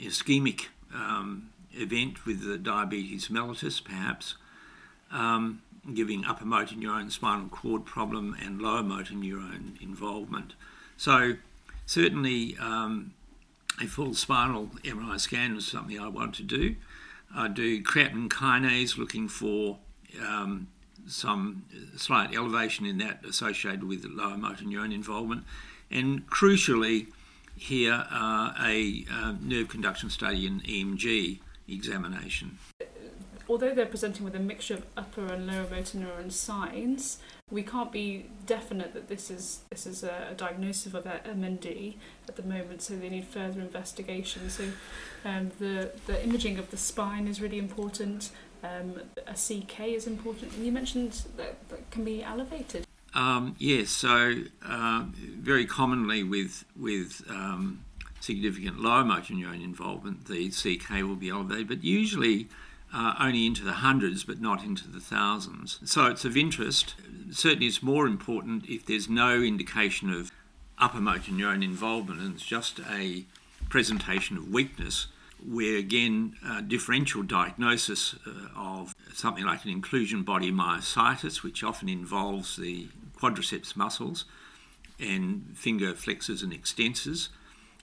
ischemic 0.00 0.66
um, 0.94 1.50
event 1.72 2.26
with 2.26 2.44
the 2.44 2.58
diabetes 2.58 3.28
mellitus, 3.28 3.82
perhaps, 3.82 4.36
um, 5.10 5.62
giving 5.94 6.24
upper 6.24 6.44
motor 6.44 6.74
neuron 6.74 7.10
spinal 7.10 7.48
cord 7.48 7.84
problem 7.84 8.36
and 8.44 8.60
lower 8.60 8.82
motor 8.82 9.14
neuron 9.14 9.80
involvement. 9.80 10.54
So, 10.96 11.34
certainly, 11.86 12.56
um, 12.60 13.14
a 13.80 13.86
full 13.86 14.14
spinal 14.14 14.70
MRI 14.84 15.18
scan 15.20 15.56
is 15.56 15.66
something 15.66 15.98
I 15.98 16.08
want 16.08 16.34
to 16.36 16.42
do. 16.42 16.76
I 17.34 17.48
do 17.48 17.82
creatine 17.82 18.28
kinase 18.28 18.96
looking 18.96 19.28
for 19.28 19.78
um, 20.20 20.68
some 21.06 21.64
slight 21.96 22.34
elevation 22.34 22.86
in 22.86 22.98
that 22.98 23.24
associated 23.24 23.84
with 23.84 24.04
lower 24.04 24.36
motor 24.36 24.64
neuron 24.64 24.92
involvement. 24.92 25.44
And 25.90 26.28
crucially, 26.28 27.08
here, 27.56 28.06
uh, 28.10 28.52
a 28.60 29.04
nerve 29.40 29.68
conduction 29.68 30.10
study 30.10 30.46
in 30.46 30.60
EMG 30.60 31.40
examination. 31.68 32.58
although 33.48 33.74
they're 33.74 33.86
presenting 33.86 34.24
with 34.24 34.34
a 34.34 34.40
mixture 34.40 34.74
of 34.74 34.84
upper 34.96 35.26
and 35.26 35.46
lower 35.46 35.66
motor 35.70 35.98
neuron 35.98 36.30
signs, 36.30 37.18
we 37.50 37.62
can't 37.62 37.90
be 37.90 38.26
definite 38.46 38.92
that 38.92 39.08
this 39.08 39.30
is 39.30 39.60
this 39.70 39.86
is 39.86 40.04
a, 40.04 40.28
a 40.30 40.34
diagnosis 40.34 40.92
of 40.92 41.04
MND 41.04 41.94
at 42.28 42.36
the 42.36 42.42
moment. 42.42 42.82
So 42.82 42.96
they 42.96 43.08
need 43.08 43.24
further 43.24 43.60
investigation. 43.60 44.50
So 44.50 44.64
um, 45.24 45.50
the 45.58 45.92
the 46.06 46.22
imaging 46.22 46.58
of 46.58 46.70
the 46.70 46.76
spine 46.76 47.26
is 47.26 47.40
really 47.40 47.58
important. 47.58 48.30
Um, 48.62 49.00
a 49.26 49.34
CK 49.34 49.80
is 49.80 50.06
important, 50.06 50.52
you 50.58 50.72
mentioned 50.72 51.22
that, 51.36 51.68
that 51.68 51.90
can 51.90 52.04
be 52.04 52.22
elevated. 52.22 52.86
Um, 53.14 53.54
yes, 53.58 53.90
so 53.90 54.34
uh, 54.64 55.04
very 55.14 55.64
commonly 55.64 56.22
with 56.22 56.64
with 56.76 57.22
um, 57.30 57.84
significant 58.20 58.80
low 58.80 59.02
motor 59.04 59.34
neuron 59.34 59.62
involvement, 59.64 60.26
the 60.26 60.50
CK 60.50 61.02
will 61.02 61.16
be 61.16 61.30
elevated, 61.30 61.68
but 61.68 61.84
usually 61.84 62.48
uh, 62.92 63.14
only 63.18 63.46
into 63.46 63.64
the 63.64 63.74
hundreds, 63.74 64.24
but 64.24 64.40
not 64.40 64.62
into 64.62 64.88
the 64.88 65.00
thousands. 65.00 65.78
So 65.84 66.06
it's 66.06 66.24
of 66.24 66.36
interest. 66.36 66.94
Certainly, 67.30 67.66
it's 67.66 67.82
more 67.82 68.06
important 68.06 68.66
if 68.68 68.86
there's 68.86 69.08
no 69.08 69.40
indication 69.40 70.10
of 70.10 70.30
upper 70.78 71.00
motor 71.00 71.32
neuron 71.32 71.64
involvement 71.64 72.20
and 72.20 72.34
it's 72.34 72.44
just 72.44 72.80
a 72.90 73.24
presentation 73.68 74.36
of 74.36 74.48
weakness, 74.48 75.08
where 75.46 75.76
again, 75.76 76.34
uh, 76.44 76.60
differential 76.60 77.22
diagnosis 77.22 78.14
uh, 78.26 78.30
of 78.56 78.94
something 79.14 79.44
like 79.44 79.64
an 79.64 79.70
inclusion 79.70 80.22
body 80.22 80.50
myositis, 80.50 81.42
which 81.42 81.62
often 81.62 81.88
involves 81.88 82.56
the 82.56 82.88
quadriceps 83.16 83.76
muscles 83.76 84.24
and 84.98 85.46
finger 85.54 85.94
flexors 85.94 86.42
and 86.42 86.52
extensors, 86.52 87.28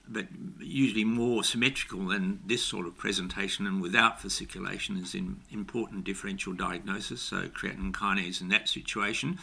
but 0.08 0.26
usually 0.60 1.04
more 1.04 1.42
symmetrical 1.42 2.06
than 2.06 2.40
this 2.46 2.62
sort 2.62 2.86
of 2.86 2.96
presentation 2.96 3.66
and 3.66 3.80
without 3.80 4.20
fasciculation 4.20 5.02
is 5.02 5.14
in 5.14 5.40
important 5.50 6.04
differential 6.04 6.52
diagnosis. 6.52 7.20
So 7.20 7.48
creatine 7.48 7.92
kinase 7.92 8.40
in 8.40 8.48
that 8.48 8.68
situation 8.68 9.38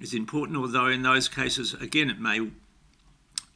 is 0.00 0.14
important, 0.14 0.58
although 0.58 0.86
in 0.86 1.02
those 1.02 1.28
cases, 1.28 1.74
again, 1.74 2.10
it 2.10 2.18
may 2.18 2.50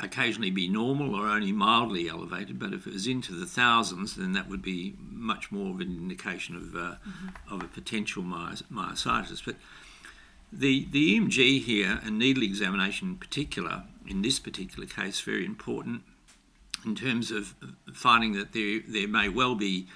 occasionally 0.03 0.51
be 0.51 0.69
normal 0.69 1.15
or 1.15 1.27
only 1.27 1.53
mildly 1.53 2.09
elevated, 2.09 2.59
but 2.59 2.73
if 2.73 2.87
it 2.87 2.93
was 2.93 3.07
into 3.07 3.33
the 3.33 3.47
thousands, 3.47 4.17
then 4.17 4.33
that 4.33 4.49
would 4.49 4.63
be 4.63 4.95
much 5.01 5.53
more 5.53 5.75
of 5.75 5.81
an 5.81 5.97
indication 5.97 6.57
of, 6.57 6.75
uh, 6.75 6.97
mm-hmm. 7.07 7.55
of 7.55 7.63
a 7.63 7.69
potential 7.69 8.23
myositis. 8.23 9.45
But 9.45 9.57
the, 10.53 10.87
the 10.91 11.19
EMG 11.19 11.63
here 11.63 12.01
and 12.03 12.19
needle 12.19 12.43
examination 12.43 13.09
in 13.09 13.17
particular, 13.17 13.85
in 14.07 14.23
this 14.23 14.39
particular 14.39 14.87
case, 14.87 15.21
very 15.21 15.45
important 15.45 16.03
in 16.85 16.95
terms 16.95 17.31
of 17.31 17.55
finding 17.93 18.33
that 18.33 18.53
there, 18.53 18.81
there 18.89 19.09
may 19.09 19.29
well 19.29 19.55
be 19.55 19.87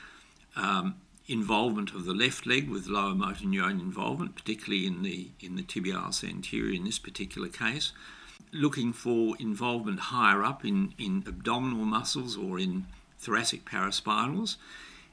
um, 0.57 0.97
involvement 1.27 1.93
of 1.93 2.05
the 2.05 2.13
left 2.13 2.47
leg 2.47 2.69
with 2.69 2.87
lower 2.87 3.15
motor 3.15 3.45
neuron 3.45 3.81
involvement, 3.81 4.37
particularly 4.37 4.87
in 4.87 5.03
the, 5.03 5.31
in 5.41 5.57
the 5.57 5.63
tibialis 5.63 6.23
anterior 6.29 6.75
in 6.75 6.85
this 6.85 6.99
particular 6.99 7.49
case. 7.49 7.93
Looking 8.55 8.93
for 8.93 9.35
involvement 9.41 9.99
higher 9.99 10.45
up 10.45 10.65
in, 10.65 10.95
in 10.97 11.25
abdominal 11.27 11.85
muscles 11.85 12.37
or 12.37 12.59
in 12.59 12.87
thoracic 13.19 13.65
paraspinals, 13.65 14.57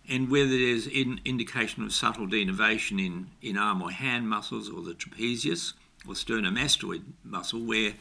and 0.08 0.30
whether 0.30 0.50
there's 0.50 0.86
in 0.86 1.20
indication 1.26 1.84
of 1.84 1.92
subtle 1.92 2.28
denervation 2.28 3.04
in, 3.04 3.30
in 3.42 3.58
arm 3.58 3.82
or 3.82 3.90
hand 3.90 4.30
muscles 4.30 4.70
or 4.70 4.84
the 4.84 4.94
trapezius 4.94 5.74
or 6.08 6.14
sternomastoid 6.14 7.02
muscle, 7.24 7.62
where 7.62 7.94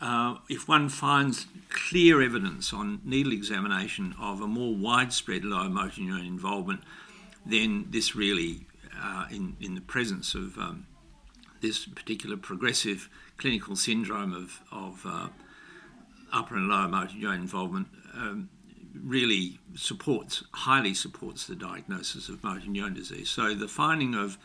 uh, 0.00 0.36
if 0.48 0.68
one 0.68 0.88
finds 0.88 1.46
clear 1.68 2.20
evidence 2.20 2.72
on 2.72 3.00
needle 3.04 3.32
examination 3.32 4.14
of 4.20 4.40
a 4.40 4.46
more 4.46 4.74
widespread 4.74 5.44
lower 5.44 5.68
motor 5.68 6.00
neuron 6.00 6.26
involvement, 6.26 6.80
then 7.44 7.86
this 7.90 8.16
really, 8.16 8.66
uh, 9.00 9.26
in, 9.30 9.56
in 9.60 9.76
the 9.76 9.80
presence 9.80 10.34
of 10.34 10.58
um, 10.58 10.86
this 11.60 11.86
particular 11.86 12.36
progressive 12.36 13.08
clinical 13.38 13.76
syndrome 13.76 14.32
of, 14.32 14.60
of 14.72 15.02
uh, 15.06 15.28
upper 16.32 16.56
and 16.56 16.68
lower 16.68 16.88
motor 16.88 17.14
neuron 17.16 17.36
involvement, 17.36 17.88
um, 18.14 18.48
really 19.04 19.58
supports, 19.74 20.42
highly 20.52 20.94
supports 20.94 21.46
the 21.46 21.54
diagnosis 21.54 22.28
of 22.28 22.42
motor 22.42 22.66
neuron 22.66 22.94
disease. 22.94 23.28
So 23.28 23.54
the 23.54 23.68
finding 23.68 24.14
of, 24.14 24.38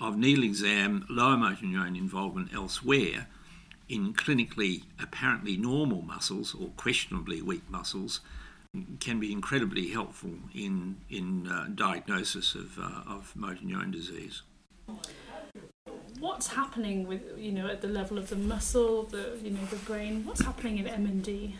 of 0.00 0.16
needle 0.16 0.44
exam, 0.44 1.06
lower 1.08 1.36
motor 1.36 1.64
neuron 1.64 1.96
involvement 1.96 2.54
elsewhere 2.54 3.26
in 3.88 4.12
clinically 4.14 4.82
apparently 5.00 5.56
normal 5.56 6.02
muscles 6.02 6.54
or 6.54 6.68
questionably 6.76 7.40
weak 7.40 7.62
muscles 7.70 8.20
can 9.00 9.20
be 9.20 9.32
incredibly 9.32 9.88
helpful 9.88 10.34
in, 10.54 10.96
in 11.08 11.48
uh, 11.48 11.68
diagnosis 11.74 12.54
of, 12.54 12.78
uh, 12.78 13.02
of 13.06 13.34
motor 13.36 13.64
neuron 13.64 13.90
disease. 13.90 14.42
What's 16.20 16.48
happening 16.48 17.06
with, 17.06 17.22
you 17.36 17.52
know, 17.52 17.66
at 17.68 17.82
the 17.82 17.88
level 17.88 18.16
of 18.16 18.30
the 18.30 18.36
muscle, 18.36 19.04
the, 19.04 19.38
you 19.42 19.50
know, 19.50 19.64
the 19.66 19.76
brain? 19.76 20.24
What's 20.24 20.40
happening 20.40 20.78
in 20.78 20.86
MND? 20.86 21.54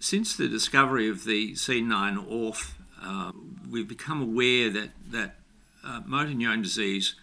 Since 0.00 0.36
the 0.36 0.48
discovery 0.48 1.08
of 1.08 1.24
the 1.24 1.52
C9orf, 1.52 2.72
uh, 3.00 3.32
we've 3.70 3.86
become 3.86 4.20
aware 4.20 4.68
that, 4.70 4.90
that 5.10 5.36
uh, 5.84 6.00
motor 6.04 6.32
neuron 6.32 6.62
disease 6.62 7.14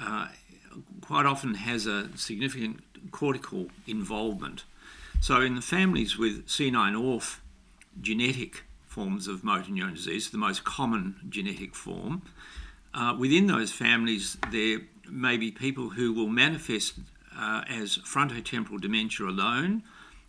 uh, 0.00 0.28
quite 1.00 1.26
often 1.26 1.54
has 1.54 1.86
a 1.86 2.16
significant 2.16 2.80
cortical 3.10 3.66
involvement. 3.86 4.64
So, 5.20 5.40
in 5.40 5.56
the 5.56 5.62
families 5.62 6.16
with 6.16 6.46
C9orf 6.46 7.38
genetic 8.00 8.62
forms 8.86 9.26
of 9.26 9.42
motor 9.42 9.72
neuron 9.72 9.96
disease, 9.96 10.30
the 10.30 10.38
most 10.38 10.62
common 10.62 11.16
genetic 11.28 11.74
form, 11.74 12.22
uh, 12.94 13.16
within 13.18 13.46
those 13.46 13.72
families, 13.72 14.36
there 14.50 14.80
may 15.10 15.36
be 15.36 15.50
people 15.50 15.90
who 15.90 16.12
will 16.12 16.28
manifest 16.28 16.94
uh, 17.38 17.62
as 17.68 17.98
frontotemporal 17.98 18.80
dementia 18.80 19.26
alone, 19.26 19.82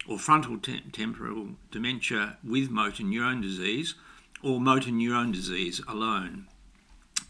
or 0.07 0.17
frontal 0.17 0.57
te- 0.57 0.81
temporal 0.91 1.49
dementia 1.71 2.37
with 2.43 2.69
motor 2.69 3.03
neuron 3.03 3.41
disease, 3.41 3.95
or 4.43 4.59
motor 4.59 4.91
neuron 4.91 5.33
disease 5.33 5.81
alone. 5.87 6.47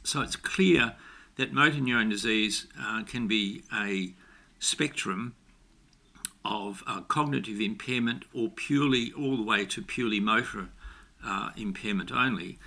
So 0.03 0.21
it's 0.21 0.35
clear 0.35 0.95
that 1.37 1.53
motor 1.53 1.79
neuron 1.79 2.09
disease 2.09 2.67
uh, 2.79 3.03
can 3.03 3.27
be 3.27 3.63
a 3.73 4.13
spectrum 4.59 5.35
of 6.43 6.83
uh, 6.87 7.01
cognitive 7.01 7.59
impairment 7.59 8.23
or 8.33 8.49
purely 8.49 9.11
all 9.13 9.37
the 9.37 9.43
way 9.43 9.65
to 9.65 9.81
purely 9.81 10.19
motor 10.19 10.69
uh, 11.25 11.51
impairment 11.57 12.11
only. 12.11 12.57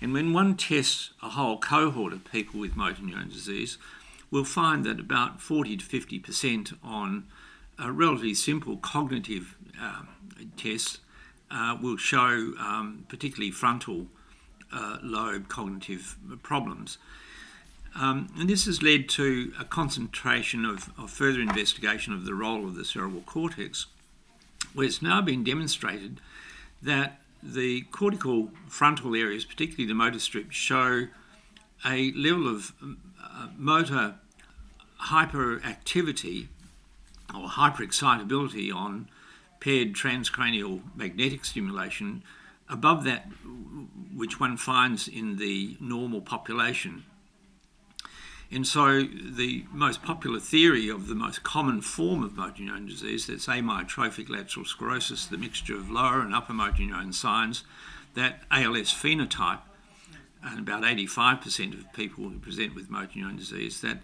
And 0.00 0.12
when 0.12 0.32
one 0.32 0.56
tests 0.56 1.10
a 1.22 1.30
whole 1.30 1.58
cohort 1.58 2.12
of 2.12 2.24
people 2.30 2.58
with 2.58 2.76
motor 2.76 3.02
neuron 3.02 3.30
disease, 3.30 3.78
we'll 4.30 4.44
find 4.44 4.84
that 4.84 5.00
about 5.00 5.40
40 5.40 5.78
to 5.78 5.84
50% 5.84 6.76
on 6.82 7.26
a 7.78 7.90
relatively 7.90 8.34
simple 8.34 8.76
cognitive 8.76 9.56
um, 9.80 10.08
tests 10.56 10.98
uh, 11.50 11.76
will 11.80 11.96
show 11.96 12.52
um, 12.58 13.04
particularly 13.08 13.50
frontal 13.50 14.06
uh, 14.72 14.98
lobe 15.02 15.48
cognitive 15.48 16.16
problems. 16.42 16.98
Um, 17.98 18.32
and 18.38 18.48
this 18.48 18.66
has 18.66 18.82
led 18.82 19.08
to 19.10 19.52
a 19.58 19.64
concentration 19.64 20.64
of, 20.64 20.90
of, 20.96 21.10
further 21.10 21.40
investigation 21.40 22.12
of 22.12 22.24
the 22.24 22.34
role 22.34 22.64
of 22.64 22.76
the 22.76 22.84
cerebral 22.84 23.22
cortex, 23.22 23.86
where 24.74 24.86
it's 24.86 25.02
now 25.02 25.20
been 25.20 25.42
demonstrated 25.42 26.20
that 26.80 27.20
the 27.42 27.82
cortical 27.90 28.50
frontal 28.68 29.16
areas, 29.16 29.44
particularly 29.44 29.86
the 29.86 29.94
motor 29.94 30.20
strip, 30.20 30.52
show 30.52 31.08
a 31.84 32.12
level 32.12 32.46
of 32.46 32.72
uh, 33.22 33.48
motor 33.56 34.14
hyperactivity 35.04 36.48
or 37.34 37.48
hyperexcitability 37.48 38.74
on 38.74 39.08
paired 39.60 39.94
transcranial 39.94 40.80
magnetic 40.94 41.44
stimulation 41.44 42.22
above 42.68 43.04
that 43.04 43.26
which 44.14 44.40
one 44.40 44.56
finds 44.56 45.08
in 45.08 45.36
the 45.36 45.76
normal 45.80 46.20
population. 46.20 47.04
And 48.52 48.66
so, 48.66 49.02
the 49.02 49.64
most 49.70 50.02
popular 50.02 50.40
theory 50.40 50.88
of 50.88 51.06
the 51.06 51.14
most 51.14 51.44
common 51.44 51.82
form 51.82 52.24
of 52.24 52.36
motor 52.36 52.62
neuron 52.62 52.88
disease, 52.88 53.28
that's 53.28 53.46
amyotrophic 53.46 54.28
lateral 54.28 54.66
sclerosis, 54.66 55.26
the 55.26 55.38
mixture 55.38 55.76
of 55.76 55.88
lower 55.88 56.20
and 56.20 56.34
upper 56.34 56.52
motor 56.52 56.82
neuron 56.82 57.14
signs, 57.14 57.62
that 58.14 58.42
ALS 58.50 58.92
phenotype, 58.92 59.60
and 60.42 60.58
about 60.58 60.82
85% 60.82 61.74
of 61.74 61.92
people 61.92 62.28
who 62.28 62.38
present 62.38 62.74
with 62.74 62.90
motor 62.90 63.18
neuron 63.18 63.36
disease, 63.36 63.80
that 63.80 63.98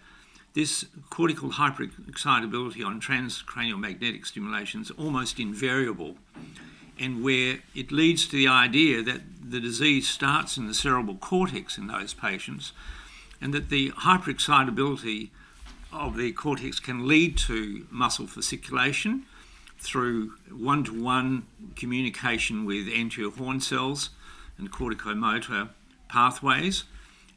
this 0.55 0.87
cortical 1.11 1.51
hyperexcitability 1.51 2.85
on 2.85 3.01
transcranial 3.01 3.79
magnetic 3.79 4.25
stimulation 4.27 4.81
is 4.81 4.91
almost 4.93 5.39
invariable, 5.39 6.17
and 6.99 7.23
where 7.23 7.59
it 7.75 7.93
leads 7.93 8.27
to 8.27 8.37
the 8.37 8.49
idea 8.49 9.03
that 9.03 9.21
the 9.51 9.61
disease 9.61 10.09
starts 10.09 10.57
in 10.57 10.67
the 10.67 10.75
cerebral 10.75 11.17
cortex 11.17 11.77
in 11.79 11.87
those 11.87 12.15
patients 12.15 12.73
and 13.41 13.53
that 13.53 13.69
the 13.69 13.91
hyperexcitability 13.91 15.31
of 15.93 16.17
the 16.17 16.33
cortex 16.33 16.81
can 16.81 17.07
lead 17.07 17.37
to 17.37 17.87
muscle 17.91 18.27
fasciculation 18.27 19.23
through 19.79 20.33
one 20.51 20.85
to 20.85 21.03
one 21.03 21.47
communication 21.77 22.65
with 22.65 22.89
anterior 22.89 23.31
horn 23.31 23.61
cells 23.61 24.11
and 24.59 24.73
corticomotor 24.73 25.69
pathways, 26.09 26.85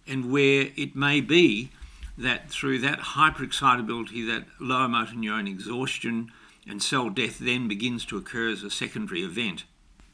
and 0.08 0.32
where 0.32 0.70
it 0.76 0.96
may 0.96 1.22
be 1.22 1.70
that 2.18 2.50
through 2.50 2.80
that 2.80 3.00
hyperexcitability, 3.00 4.28
that 4.28 4.46
lower 4.60 4.88
motor 4.88 5.16
neuron 5.16 5.48
exhaustion 5.48 6.32
and 6.68 6.84
cell 6.84 7.10
death 7.10 7.40
then 7.40 7.68
begins 7.68 8.06
to 8.06 8.18
occur 8.18 8.50
as 8.50 8.64
a 8.64 8.70
secondary 8.70 9.24
event. 9.24 9.64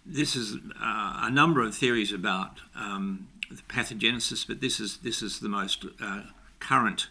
This 0.06 0.36
is 0.36 0.58
uh, 0.80 1.20
a 1.24 1.32
number 1.32 1.62
of 1.64 1.76
theories 1.76 2.14
about 2.14 2.60
um, 2.76 3.28
the 3.50 3.62
pathogenesis, 3.64 4.48
but 4.48 4.62
this 4.62 4.80
is 4.80 4.98
this 4.98 5.22
is 5.22 5.40
the 5.40 5.50
most 5.50 5.86
uh, 6.02 6.22
current 6.60 7.10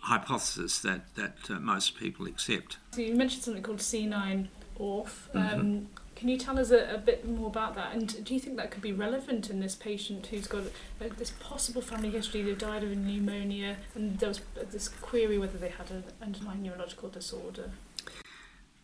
hypothesis 0.00 0.78
that 0.80 1.14
that 1.16 1.36
uh, 1.50 1.58
most 1.58 1.96
people 1.96 2.26
accept. 2.26 2.78
So 2.92 3.00
you 3.00 3.14
mentioned 3.14 3.42
something 3.42 3.62
called 3.62 3.78
C9 3.78 4.48
ORF. 4.78 5.28
Um, 5.34 5.42
mm-hmm. 5.42 5.84
Can 6.20 6.28
you 6.28 6.36
tell 6.36 6.58
us 6.58 6.70
a, 6.70 6.96
a, 6.96 6.98
bit 6.98 7.26
more 7.26 7.46
about 7.46 7.74
that? 7.76 7.94
And 7.94 8.22
do 8.22 8.34
you 8.34 8.40
think 8.40 8.58
that 8.58 8.70
could 8.70 8.82
be 8.82 8.92
relevant 8.92 9.48
in 9.48 9.58
this 9.58 9.74
patient 9.74 10.26
who's 10.26 10.46
got 10.46 10.64
uh, 11.00 11.08
this 11.16 11.30
possible 11.30 11.80
family 11.80 12.10
history? 12.10 12.42
They've 12.42 12.58
died 12.58 12.82
of 12.82 12.94
pneumonia, 12.94 13.78
and 13.94 14.18
there 14.18 14.28
was 14.28 14.42
this 14.70 14.90
query 14.90 15.38
whether 15.38 15.56
they 15.56 15.70
had 15.70 15.90
an 15.90 16.04
underlying 16.20 16.62
neurological 16.62 17.08
disorder. 17.08 17.70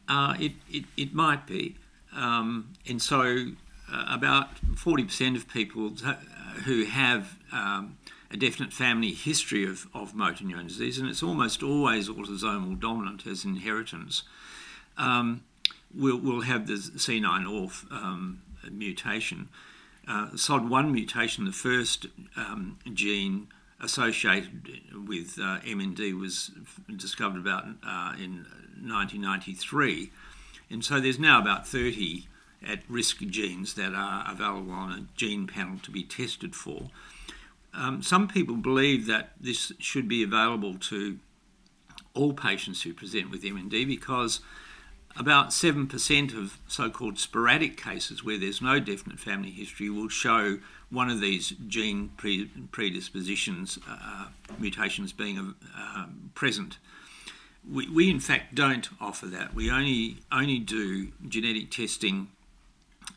Uh, 0.09 0.35
it, 0.41 0.53
it, 0.71 0.87
it 0.97 1.13
might 1.13 1.47
be. 1.47 1.77
Um, 2.17 2.73
and 2.89 3.03
so, 3.03 3.49
uh, 3.93 4.05
about 4.09 4.55
40% 4.75 5.37
of 5.37 5.47
people 5.47 5.91
who 6.65 6.87
have 6.87 7.37
um, 7.53 7.99
a 8.31 8.39
definite 8.39 8.73
family 8.73 9.13
history 9.13 9.67
of, 9.67 9.89
of 9.93 10.15
motor 10.15 10.43
neuron 10.43 10.69
disease, 10.69 10.97
and 10.99 11.07
it's 11.07 11.23
almost 11.23 11.63
always 11.63 12.09
autosomal 12.09 12.81
dominant 12.81 13.27
as 13.27 13.45
inheritance, 13.45 14.23
um, 14.97 15.43
will, 15.97 16.19
will 16.19 16.43
have 16.43 16.67
the 16.67 16.75
C9orf 16.75 17.91
um, 17.91 18.43
mutation. 18.71 19.49
Uh, 20.09 20.29
SOD1 20.29 20.93
mutation, 20.93 21.45
the 21.45 21.53
first 21.53 22.07
um, 22.37 22.79
gene 22.93 23.49
associated 23.81 25.07
with 25.07 25.39
uh, 25.39 25.59
MND, 25.61 26.19
was 26.19 26.51
discovered 26.95 27.41
about 27.41 27.65
uh, 27.87 28.13
in 28.17 28.47
1993. 28.81 30.11
And 30.71 30.85
so 30.85 31.01
there's 31.01 31.19
now 31.19 31.41
about 31.41 31.67
30 31.67 32.27
at 32.67 32.81
risk 32.89 33.19
genes 33.19 33.75
that 33.75 33.95
are 33.95 34.25
available 34.31 34.73
on 34.73 34.93
a 34.93 35.07
gene 35.17 35.47
panel 35.47 35.79
to 35.83 35.91
be 35.91 36.03
tested 36.03 36.55
for. 36.55 36.91
Um, 37.75 38.03
some 38.03 38.27
people 38.27 38.57
believe 38.57 39.07
that 39.07 39.33
this 39.41 39.73
should 39.79 40.09
be 40.09 40.23
available 40.23 40.77
to 40.79 41.19
all 42.15 42.33
patients 42.33 42.83
who 42.83 42.95
present 42.95 43.31
with 43.31 43.43
MND 43.43 43.87
because 43.87 44.41
about 45.19 45.51
7% 45.51 46.37
of 46.37 46.59
so 46.69 46.91
called 46.91 47.19
sporadic 47.19 47.77
cases 47.77 48.23
where 48.23 48.39
there's 48.39 48.61
no 48.61 48.79
definite 48.79 49.19
family 49.19 49.51
history 49.51 49.89
will 49.89 50.09
show 50.09 50.59
one 50.91 51.11
of 51.11 51.21
these 51.21 51.55
gene 51.67 52.11
predispositions, 52.71 53.79
uh, 53.89 54.27
mutations 54.59 55.13
being 55.13 55.55
uh, 55.77 56.07
present. 56.35 56.79
We, 57.69 57.89
we, 57.89 58.11
in 58.11 58.21
fact, 58.21 58.55
don't 58.55 58.89
offer 59.01 59.27
that. 59.27 59.55
We 59.55 59.71
only, 59.71 60.19
only 60.31 60.59
do 60.59 61.09
genetic 61.29 61.71
testing 61.71 62.29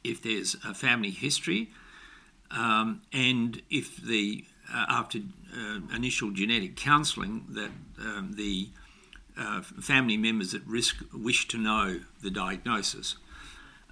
if 0.03 0.21
there's 0.21 0.55
a 0.65 0.73
family 0.73 1.11
history 1.11 1.69
um, 2.51 3.01
and 3.13 3.61
if 3.69 3.97
the 3.97 4.45
uh, 4.73 4.85
after 4.87 5.19
uh, 5.57 5.79
initial 5.95 6.31
genetic 6.31 6.75
counselling 6.75 7.45
that 7.49 7.71
um, 7.99 8.33
the 8.35 8.69
uh, 9.39 9.61
family 9.61 10.17
members 10.17 10.53
at 10.53 10.65
risk 10.67 10.97
wish 11.13 11.47
to 11.47 11.57
know 11.57 12.01
the 12.21 12.29
diagnosis. 12.29 13.15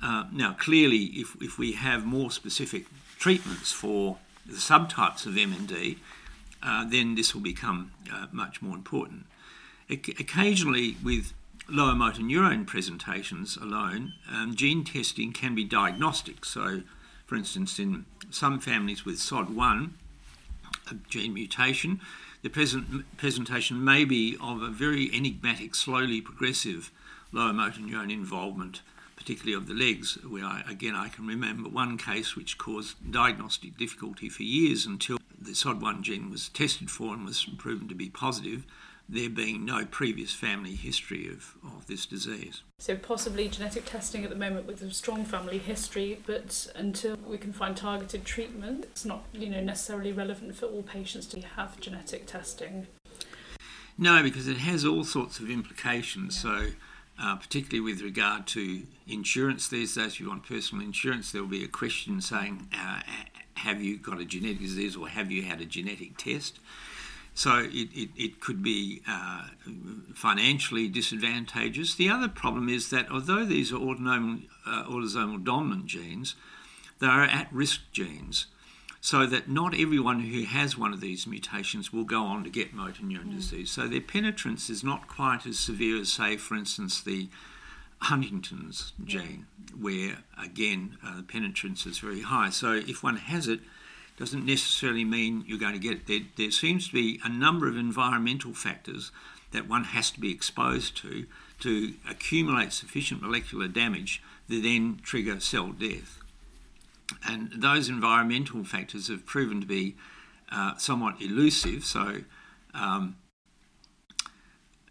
Uh, 0.01 0.25
now, 0.31 0.53
clearly, 0.53 1.05
if, 1.15 1.35
if 1.41 1.57
we 1.57 1.71
have 1.71 2.05
more 2.05 2.29
specific 2.29 2.85
treatments 3.17 3.71
for 3.71 4.17
the 4.45 4.53
subtypes 4.53 5.25
of 5.25 5.33
MND, 5.33 5.97
uh, 6.61 6.87
then 6.87 7.15
this 7.15 7.33
will 7.33 7.41
become 7.41 7.91
uh, 8.13 8.27
much 8.31 8.61
more 8.61 8.75
important. 8.75 9.25
Occasionally, 9.89 10.97
with 11.03 11.33
lower 11.69 11.95
motor 11.95 12.21
neuron 12.21 12.65
presentations 12.67 13.57
alone, 13.57 14.13
um, 14.31 14.53
gene 14.55 14.83
testing 14.83 15.31
can 15.31 15.55
be 15.55 15.63
diagnostic. 15.63 16.45
So, 16.45 16.81
for 17.25 17.35
instance, 17.35 17.79
in 17.79 18.05
some 18.29 18.59
families 18.59 19.05
with 19.05 19.15
SOD1, 19.15 19.91
a 20.91 20.95
gene 21.09 21.33
mutation, 21.33 22.01
the 22.41 22.49
present 22.49 23.17
presentation 23.17 23.83
may 23.83 24.05
be 24.05 24.37
of 24.41 24.61
a 24.61 24.69
very 24.69 25.09
enigmatic, 25.13 25.75
slowly 25.75 26.21
progressive 26.21 26.91
lower 27.31 27.53
motor 27.53 27.81
neuron 27.81 28.11
involvement, 28.11 28.81
particularly 29.15 29.53
of 29.53 29.67
the 29.67 29.73
legs, 29.73 30.17
where 30.23 30.45
I, 30.45 30.63
again 30.69 30.95
I 30.95 31.09
can 31.09 31.27
remember 31.27 31.69
one 31.69 31.97
case 31.97 32.35
which 32.35 32.57
caused 32.57 33.11
diagnostic 33.11 33.77
difficulty 33.77 34.29
for 34.29 34.43
years 34.43 34.85
until 34.85 35.17
the 35.39 35.51
SOD1 35.51 36.01
gene 36.01 36.29
was 36.29 36.49
tested 36.49 36.89
for 36.89 37.13
and 37.13 37.25
was 37.25 37.45
proven 37.57 37.87
to 37.87 37.95
be 37.95 38.09
positive 38.09 38.65
there 39.09 39.29
being 39.29 39.63
no 39.63 39.85
previous 39.85 40.33
family 40.33 40.75
history 40.75 41.27
of, 41.27 41.55
of 41.63 41.87
this 41.87 42.05
disease. 42.05 42.61
So, 42.79 42.95
possibly 42.95 43.47
genetic 43.47 43.85
testing 43.85 44.23
at 44.23 44.29
the 44.29 44.35
moment 44.35 44.67
with 44.67 44.81
a 44.81 44.91
strong 44.91 45.23
family 45.23 45.57
history, 45.57 46.21
but 46.25 46.67
until 46.75 47.15
we 47.25 47.37
can 47.37 47.53
find 47.53 47.75
targeted 47.75 48.25
treatment, 48.25 48.83
it's 48.85 49.05
not 49.05 49.23
you 49.33 49.49
know, 49.49 49.61
necessarily 49.61 50.11
relevant 50.11 50.55
for 50.55 50.65
all 50.65 50.83
patients 50.83 51.25
to 51.27 51.41
have 51.41 51.79
genetic 51.79 52.27
testing. 52.27 52.87
No, 53.97 54.21
because 54.21 54.47
it 54.47 54.57
has 54.57 54.85
all 54.85 55.03
sorts 55.03 55.39
of 55.39 55.49
implications. 55.49 56.43
Yeah. 56.43 56.59
So, 56.59 56.67
uh, 57.19 57.35
particularly 57.37 57.79
with 57.91 58.01
regard 58.01 58.45
to 58.47 58.83
insurance 59.07 59.69
these 59.69 59.95
days, 59.95 60.13
if 60.13 60.19
you 60.19 60.29
want 60.29 60.45
personal 60.45 60.85
insurance, 60.85 61.31
there 61.31 61.41
will 61.41 61.49
be 61.49 61.63
a 61.63 61.69
question 61.69 62.21
saying, 62.21 62.67
uh, 62.73 63.01
Have 63.55 63.81
you 63.81 63.97
got 63.97 64.19
a 64.19 64.25
genetic 64.25 64.59
disease 64.59 64.95
or 64.95 65.07
have 65.07 65.31
you 65.31 65.43
had 65.43 65.61
a 65.61 65.65
genetic 65.65 66.17
test? 66.17 66.59
So 67.37 67.59
it, 67.59 67.89
it, 67.93 68.09
it 68.17 68.39
could 68.39 68.63
be 68.63 69.03
uh, 69.07 69.49
financially 70.15 70.87
disadvantageous. 70.87 71.93
The 71.93 72.09
other 72.09 72.27
problem 72.27 72.67
is 72.67 72.89
that 72.89 73.11
although 73.11 73.45
these 73.45 73.71
are 73.71 73.77
autosomal, 73.77 74.47
uh, 74.65 74.85
autosomal 74.85 75.43
dominant 75.43 75.85
genes, 75.85 76.33
they 76.97 77.05
are 77.05 77.21
at 77.21 77.47
risk 77.53 77.81
genes. 77.91 78.47
So 79.01 79.27
that 79.27 79.47
not 79.47 79.79
everyone 79.79 80.21
who 80.21 80.45
has 80.45 80.79
one 80.79 80.93
of 80.93 80.99
these 80.99 81.27
mutations 81.27 81.93
will 81.93 82.05
go 82.05 82.23
on 82.23 82.43
to 82.43 82.49
get 82.49 82.73
motor 82.73 83.03
neuron 83.03 83.27
mm. 83.27 83.35
disease. 83.35 83.69
So 83.69 83.87
their 83.87 84.01
penetrance 84.01 84.67
is 84.71 84.83
not 84.83 85.07
quite 85.07 85.45
as 85.45 85.59
severe 85.59 86.01
as, 86.01 86.11
say, 86.11 86.37
for 86.37 86.55
instance, 86.55 87.03
the 87.03 87.29
Huntington's 87.99 88.93
gene, 89.05 89.45
where 89.79 90.23
again 90.43 90.97
uh, 91.05 91.17
the 91.17 91.23
penetrance 91.23 91.85
is 91.85 91.99
very 91.99 92.23
high. 92.23 92.49
So 92.49 92.73
if 92.73 93.03
one 93.03 93.17
has 93.17 93.47
it, 93.47 93.59
doesn't 94.17 94.45
necessarily 94.45 95.05
mean 95.05 95.43
you're 95.47 95.59
going 95.59 95.73
to 95.73 95.79
get 95.79 95.93
it. 95.93 96.07
There, 96.07 96.19
there 96.37 96.51
seems 96.51 96.87
to 96.87 96.93
be 96.93 97.19
a 97.23 97.29
number 97.29 97.67
of 97.67 97.77
environmental 97.77 98.53
factors 98.53 99.11
that 99.51 99.69
one 99.69 99.85
has 99.85 100.11
to 100.11 100.19
be 100.19 100.31
exposed 100.31 100.97
to 100.97 101.25
to 101.59 101.93
accumulate 102.07 102.71
sufficient 102.71 103.21
molecular 103.21 103.67
damage 103.67 104.21
that 104.47 104.61
then 104.61 104.99
trigger 105.01 105.39
cell 105.39 105.69
death. 105.69 106.19
And 107.27 107.51
those 107.55 107.89
environmental 107.89 108.63
factors 108.63 109.07
have 109.07 109.25
proven 109.25 109.61
to 109.61 109.67
be 109.67 109.95
uh, 110.51 110.77
somewhat 110.77 111.21
elusive. 111.21 111.83
So, 111.83 112.21
um, 112.73 113.15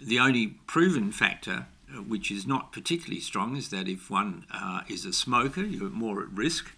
the 0.01 0.19
only 0.19 0.59
proven 0.67 1.13
factor, 1.13 1.67
uh, 1.95 2.03
which 2.03 2.31
is 2.31 2.47
not 2.47 2.73
particularly 2.73 3.21
strong, 3.21 3.57
is 3.57 3.69
that 3.71 3.89
if 3.89 4.11
one 4.11 4.45
uh, 4.53 4.81
is 4.89 5.05
a 5.05 5.13
smoker, 5.13 5.63
you're 5.63 5.91
more 5.91 6.23
at 6.23 6.31
risk. 6.31 6.73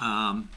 Um, 0.00 0.48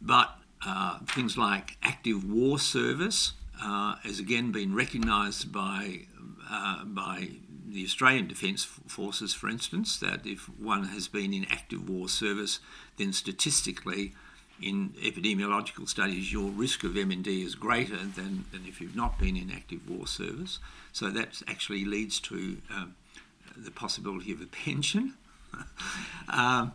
but 0.00 0.36
uh, 0.64 0.98
things 1.00 1.36
like 1.36 1.76
active 1.82 2.28
war 2.28 2.58
service 2.58 3.32
uh, 3.62 3.96
has 4.02 4.18
again 4.18 4.52
been 4.52 4.74
recognised 4.74 5.52
by, 5.52 6.00
uh, 6.50 6.84
by 6.84 7.28
the 7.66 7.84
Australian 7.84 8.26
Defence 8.26 8.64
Forces, 8.64 9.34
for 9.34 9.48
instance, 9.48 9.98
that 9.98 10.26
if 10.26 10.48
one 10.58 10.84
has 10.84 11.08
been 11.08 11.32
in 11.32 11.44
active 11.50 11.88
war 11.88 12.08
service, 12.08 12.60
then 12.96 13.12
statistically, 13.12 14.12
in 14.60 14.90
epidemiological 15.02 15.88
studies, 15.88 16.32
your 16.32 16.50
risk 16.50 16.82
of 16.82 16.92
MND 16.92 17.44
is 17.44 17.54
greater 17.54 17.96
than, 17.96 18.44
than 18.50 18.64
if 18.66 18.80
you've 18.80 18.96
not 18.96 19.18
been 19.18 19.36
in 19.36 19.50
active 19.50 19.88
war 19.88 20.06
service. 20.06 20.58
So 20.92 21.10
that 21.10 21.42
actually 21.46 21.84
leads 21.84 22.18
to 22.20 22.58
um, 22.74 22.96
the 23.56 23.70
possibility 23.70 24.32
of 24.32 24.40
a 24.40 24.46
pension. 24.46 25.14
um, 26.28 26.72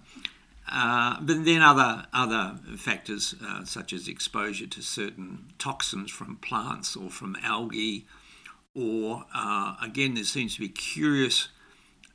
uh, 0.71 1.17
but 1.21 1.43
then 1.45 1.61
other 1.61 2.05
other 2.13 2.57
factors 2.77 3.35
uh, 3.45 3.65
such 3.65 3.93
as 3.93 4.07
exposure 4.07 4.67
to 4.67 4.81
certain 4.81 5.53
toxins 5.59 6.09
from 6.09 6.37
plants 6.37 6.95
or 6.95 7.09
from 7.09 7.35
algae, 7.43 8.05
or 8.73 9.25
uh, 9.35 9.75
again 9.81 10.13
there 10.13 10.23
seems 10.23 10.55
to 10.55 10.61
be 10.61 10.69
curious 10.69 11.49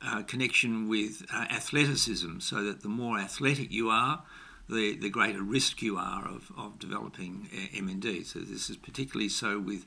uh, 0.01 0.23
connection 0.23 0.87
with 0.87 1.25
uh, 1.33 1.45
athleticism, 1.49 2.39
so 2.39 2.63
that 2.63 2.81
the 2.81 2.89
more 2.89 3.19
athletic 3.19 3.71
you 3.71 3.89
are, 3.89 4.23
the, 4.69 4.95
the 4.95 5.09
greater 5.09 5.41
risk 5.41 5.81
you 5.81 5.97
are 5.97 6.25
of, 6.25 6.51
of 6.57 6.79
developing 6.79 7.49
MND. 7.73 8.25
So 8.25 8.39
this 8.39 8.69
is 8.69 8.77
particularly 8.77 9.29
so 9.29 9.59
with 9.59 9.85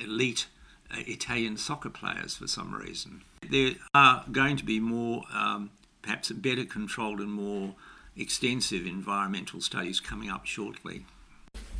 elite 0.00 0.48
Italian 0.90 1.56
soccer 1.56 1.90
players 1.90 2.36
for 2.36 2.46
some 2.46 2.74
reason. 2.74 3.22
There 3.48 3.72
are 3.94 4.24
going 4.30 4.56
to 4.56 4.64
be 4.64 4.80
more, 4.80 5.24
um, 5.32 5.70
perhaps 6.02 6.30
better 6.32 6.64
controlled 6.64 7.20
and 7.20 7.32
more 7.32 7.74
extensive 8.16 8.86
environmental 8.86 9.60
studies 9.60 10.00
coming 10.00 10.30
up 10.30 10.46
shortly. 10.46 11.06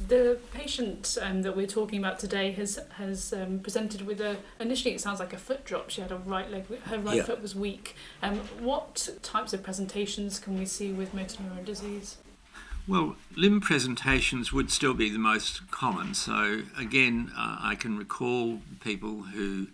The 0.08 0.38
patient 0.52 1.16
um, 1.20 1.42
that 1.42 1.56
we're 1.56 1.66
talking 1.66 1.98
about 1.98 2.18
today 2.18 2.50
has 2.52 2.78
has 2.96 3.32
um, 3.32 3.60
presented 3.60 4.02
with 4.02 4.20
a 4.20 4.36
initially 4.58 4.94
it 4.94 5.00
sounds 5.00 5.20
like 5.20 5.32
a 5.32 5.38
foot 5.38 5.64
drop. 5.64 5.90
She 5.90 6.00
had 6.00 6.10
a 6.10 6.16
right 6.16 6.50
leg, 6.50 6.66
her 6.84 6.98
right 6.98 7.16
Yeah. 7.16 7.22
foot 7.22 7.40
was 7.40 7.54
weak. 7.54 7.94
Um, 8.22 8.40
what 8.58 9.08
types 9.22 9.52
of 9.52 9.62
presentations 9.62 10.38
can 10.38 10.58
we 10.58 10.66
see 10.66 10.92
with 10.92 11.14
motor 11.14 11.42
neuron 11.42 11.64
disease? 11.64 12.16
Well, 12.88 13.14
limb 13.36 13.60
presentations 13.60 14.52
would 14.52 14.70
still 14.72 14.94
be 14.94 15.08
the 15.08 15.18
most 15.18 15.70
common. 15.70 16.14
So, 16.14 16.62
again, 16.76 17.30
uh, 17.36 17.58
I 17.60 17.76
can 17.76 17.96
recall 17.96 18.60
people 18.80 19.22
who 19.22 19.68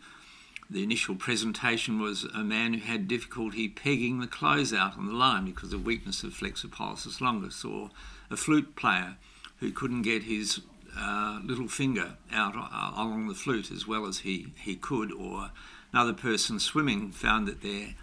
the 0.71 0.83
initial 0.83 1.15
presentation 1.15 2.01
was 2.01 2.25
a 2.25 2.45
man 2.45 2.75
who 2.75 2.81
had 2.81 3.09
difficulty 3.09 3.69
pegging 3.69 4.21
the 4.21 4.27
clothes 4.27 4.73
out 4.73 4.99
on 4.99 5.07
the 5.07 5.13
line 5.13 5.47
because 5.47 5.73
of 5.73 5.87
weakness 5.87 6.23
of 6.23 6.35
flexor 6.35 6.69
pollicis 6.69 7.21
longus, 7.21 7.65
or 7.65 7.91
a 8.31 8.37
flute 8.37 8.77
player 8.77 9.17
who 9.61 9.71
couldn't 9.71 10.03
get 10.03 10.25
his 10.25 10.61
uh, 10.97 11.41
little 11.45 11.69
finger 11.69 12.15
out 12.33 12.55
uh, 12.57 12.93
along 12.95 13.29
the 13.29 13.35
flute 13.35 13.71
as 13.71 13.87
well 13.87 14.07
as 14.07 14.21
he, 14.21 14.53
he 14.61 14.77
could, 14.77 15.13
or 15.13 15.51
another 15.93 16.13
person 16.13 16.61
swimming 16.61 17.11
found 17.11 17.49
that 17.49 17.63
their 17.63 17.95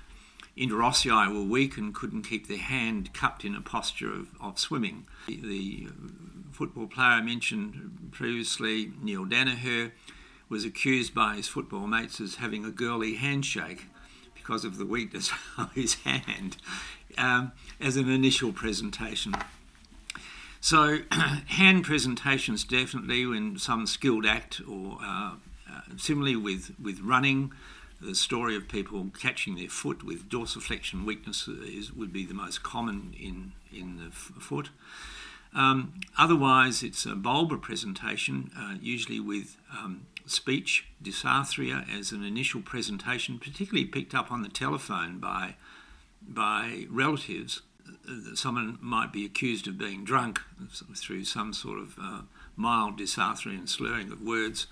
interossei 0.58 1.32
were 1.32 1.43
weak 1.43 1.78
and 1.78 1.93
couldn't 1.93 2.23
keep 2.23 2.47
their 2.47 2.58
hand 2.58 3.13
cupped 3.13 3.43
in 3.43 3.56
a 3.56 3.62
posture 3.62 4.12
of, 4.12 4.30
of 4.41 4.58
swimming. 4.58 5.06
The, 5.28 5.36
the 5.38 5.88
football 6.51 6.88
player 6.88 7.10
I 7.10 7.21
mentioned 7.21 8.10
previously, 8.12 8.91
Neale 9.01 9.25
Daniher, 9.25 9.91
was 10.50 10.66
accused 10.66 11.14
by 11.14 11.36
his 11.36 11.48
football 11.48 11.88
mates 11.88 12.20
as 12.20 12.36
having 12.36 12.66
a 12.66 12.72
girly 12.72 13.16
handshake 13.16 13.86
because 14.36 14.64
of 14.64 14.78
the 14.78 14.86
weakness 14.86 15.32
of 15.58 15.72
his 15.74 15.96
hand 16.04 16.58
um, 17.18 17.52
as 17.80 17.98
an 17.98 18.10
initial 18.10 18.52
presentation. 18.52 19.36
So, 20.62 21.00
hand 21.12 21.84
presentations 21.84 22.64
definitely 22.64 23.26
when 23.26 23.58
some 23.60 23.86
skilled 23.86 24.26
act, 24.26 24.62
or 24.68 24.98
uh, 25.02 25.34
uh, 25.72 25.82
similarly 25.98 26.36
with, 26.36 26.72
with 26.82 27.00
running, 27.02 27.52
the 28.02 28.16
story 28.16 28.56
of 28.56 28.68
people 28.68 29.12
catching 29.20 29.56
their 29.56 29.70
foot 29.70 30.04
with 30.04 30.30
dorsiflexion 30.30 31.06
weakness 31.06 31.48
is, 31.48 31.94
would 31.94 32.12
be 32.12 32.26
the 32.26 32.34
most 32.34 32.64
common 32.64 33.16
in, 33.20 33.54
in 33.72 33.98
the 33.98 34.08
f- 34.08 34.32
foot. 34.40 34.70
Um, 35.54 35.94
otherwise, 36.18 36.84
it's 36.84 37.06
a 37.06 37.10
bulbar 37.10 37.62
presentation, 37.62 38.52
uh, 38.58 38.76
usually 38.82 39.20
with 39.20 39.58
um, 39.72 40.06
speech 40.26 40.88
dysarthria 41.02 41.86
as 41.98 42.12
an 42.12 42.24
initial 42.24 42.62
presentation, 42.62 43.40
particularly 43.40 43.86
picked 43.86 44.16
up 44.16 44.32
on 44.32 44.42
the 44.42 44.50
telephone 44.50 45.20
by, 45.20 45.56
by 46.28 46.86
relatives. 46.90 47.62
Someone 48.34 48.78
might 48.82 49.14
be 49.14 49.26
accused 49.26 49.68
of 49.68 49.78
being 49.78 50.04
drunk 50.04 50.42
through 50.96 51.26
some 51.26 51.54
sort 51.54 51.80
of 51.80 51.96
uh, 52.02 52.22
mild 52.56 53.00
dysarthria 53.00 53.58
and 53.58 53.70
slurring 53.70 54.12
of 54.12 54.22
words. 54.22 54.68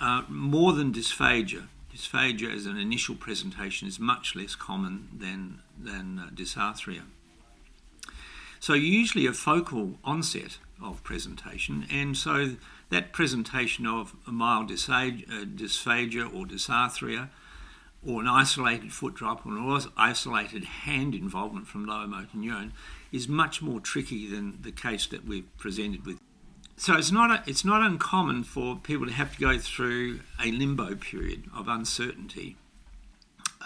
Uh, 0.00 0.22
more 0.28 0.72
than 0.72 0.92
dysphagia. 0.92 1.64
Dysphagia 1.92 2.54
as 2.54 2.66
an 2.66 2.78
initial 2.78 3.14
presentation 3.14 3.88
is 3.88 3.98
much 3.98 4.36
less 4.36 4.54
common 4.54 5.08
than, 5.12 5.60
than 5.78 6.18
uh, 6.18 6.30
dysarthria. 6.34 7.02
So, 8.60 8.74
usually 8.74 9.26
a 9.26 9.32
focal 9.32 9.98
onset 10.04 10.58
of 10.82 11.02
presentation, 11.04 11.86
and 11.90 12.16
so 12.16 12.56
that 12.90 13.12
presentation 13.12 13.86
of 13.86 14.14
a 14.26 14.32
mild 14.32 14.70
dysphagia, 14.70 16.26
uh, 16.26 16.36
or 16.36 16.46
dysarthria, 16.46 17.28
or 18.06 18.20
an 18.20 18.28
isolated 18.28 18.92
foot 18.92 19.14
drop, 19.14 19.44
or 19.44 19.52
an 19.52 19.82
isolated 19.96 20.64
hand 20.64 21.14
involvement 21.14 21.66
from 21.66 21.84
lower 21.84 22.06
motor 22.06 22.36
neuron, 22.36 22.70
is 23.12 23.28
much 23.28 23.60
more 23.60 23.80
tricky 23.80 24.26
than 24.28 24.58
the 24.62 24.72
case 24.72 25.06
that 25.06 25.24
we've 25.26 25.56
presented 25.58 26.06
with. 26.06 26.18
So 26.76 26.94
it's 26.94 27.10
not 27.10 27.46
it's 27.48 27.64
not 27.64 27.82
uncommon 27.82 28.44
for 28.44 28.76
people 28.76 29.06
to 29.06 29.12
have 29.12 29.34
to 29.34 29.40
go 29.40 29.58
through 29.58 30.20
a 30.42 30.52
limbo 30.52 30.94
period 30.94 31.44
of 31.54 31.66
uncertainty, 31.66 32.56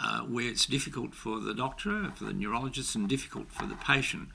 uh, 0.03 0.21
where 0.21 0.49
it's 0.49 0.65
difficult 0.65 1.15
for 1.15 1.39
the 1.39 1.53
doctor, 1.53 2.11
for 2.15 2.25
the 2.25 2.33
neurologist, 2.33 2.95
and 2.95 3.07
difficult 3.07 3.51
for 3.51 3.67
the 3.67 3.75
patient. 3.75 4.31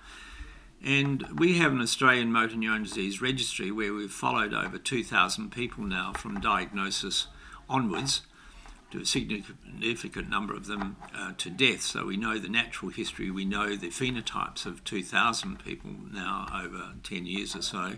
And 0.84 1.40
we 1.40 1.58
have 1.58 1.72
an 1.72 1.82
Australian 1.82 2.32
motor 2.32 2.56
neuron 2.56 2.84
disease 2.84 3.22
registry 3.22 3.72
where 3.72 3.94
we've 3.94 4.12
followed 4.12 4.54
over 4.54 4.78
2,000 4.78 5.52
people 5.52 5.84
now 5.84 6.14
from 6.14 6.40
diagnosis 6.40 7.28
onwards, 7.70 8.22
to 8.92 9.02
a 9.02 9.06
significant 9.06 10.30
number 10.30 10.54
of 10.56 10.68
them 10.68 10.96
uh, 11.16 11.34
to 11.38 11.50
death. 11.50 11.82
So 11.82 12.06
we 12.06 12.18
know 12.18 12.38
the 12.38 12.48
natural 12.48 12.90
history, 12.92 13.30
we 13.30 13.46
know 13.46 13.76
the 13.76 13.90
phenotypes 13.90 14.66
of 14.66 14.84
2,000 14.84 15.64
people 15.64 15.92
now 16.12 16.48
over 16.54 16.94
10 17.04 17.26
years 17.26 17.56
or 17.56 17.62
so. 17.62 17.94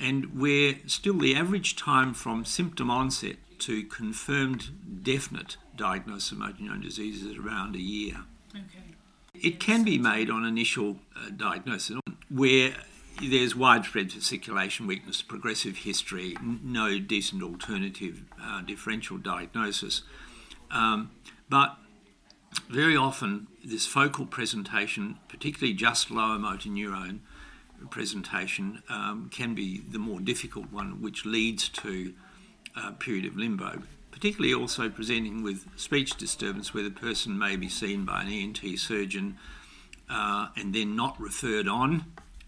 And 0.00 0.40
we're 0.40 0.78
still 0.86 1.18
the 1.18 1.36
average 1.36 1.76
time 1.76 2.14
from 2.14 2.44
symptom 2.44 2.90
onset 2.90 3.36
to 3.60 3.84
confirmed 3.84 5.04
definite 5.04 5.56
diagnosis 5.76 6.32
of 6.32 6.38
motor 6.38 6.54
neuron 6.60 6.82
disease 6.82 7.22
is 7.22 7.36
around 7.36 7.76
a 7.76 7.80
year. 7.80 8.24
Okay. 8.50 8.93
It 9.34 9.60
can 9.60 9.84
be 9.84 9.98
made 9.98 10.30
on 10.30 10.44
initial 10.44 10.96
uh, 11.16 11.30
diagnosis 11.36 11.98
where 12.30 12.74
there's 13.20 13.54
widespread 13.54 14.10
fasciculation 14.10 14.86
weakness, 14.86 15.22
progressive 15.22 15.78
history, 15.78 16.36
n- 16.40 16.60
no 16.62 16.98
decent 16.98 17.42
alternative 17.42 18.22
uh, 18.40 18.62
differential 18.62 19.18
diagnosis. 19.18 20.02
Um, 20.70 21.10
but 21.48 21.76
very 22.68 22.96
often, 22.96 23.48
this 23.64 23.86
focal 23.86 24.26
presentation, 24.26 25.18
particularly 25.28 25.74
just 25.74 26.10
lower 26.10 26.38
motor 26.38 26.68
neuron 26.68 27.20
presentation, 27.90 28.82
um, 28.88 29.28
can 29.32 29.54
be 29.54 29.80
the 29.80 29.98
more 29.98 30.20
difficult 30.20 30.72
one, 30.72 31.02
which 31.02 31.26
leads 31.26 31.68
to 31.68 32.14
a 32.76 32.92
period 32.92 33.26
of 33.26 33.36
limbo. 33.36 33.82
Particularly 34.24 34.54
also 34.54 34.88
presenting 34.88 35.42
with 35.42 35.66
speech 35.78 36.16
disturbance, 36.16 36.72
where 36.72 36.82
the 36.82 36.90
person 36.90 37.38
may 37.38 37.56
be 37.56 37.68
seen 37.68 38.06
by 38.06 38.22
an 38.22 38.28
ENT 38.32 38.78
surgeon 38.78 39.36
uh, 40.08 40.48
and 40.56 40.74
then 40.74 40.96
not 40.96 41.20
referred 41.20 41.68
on, 41.68 42.06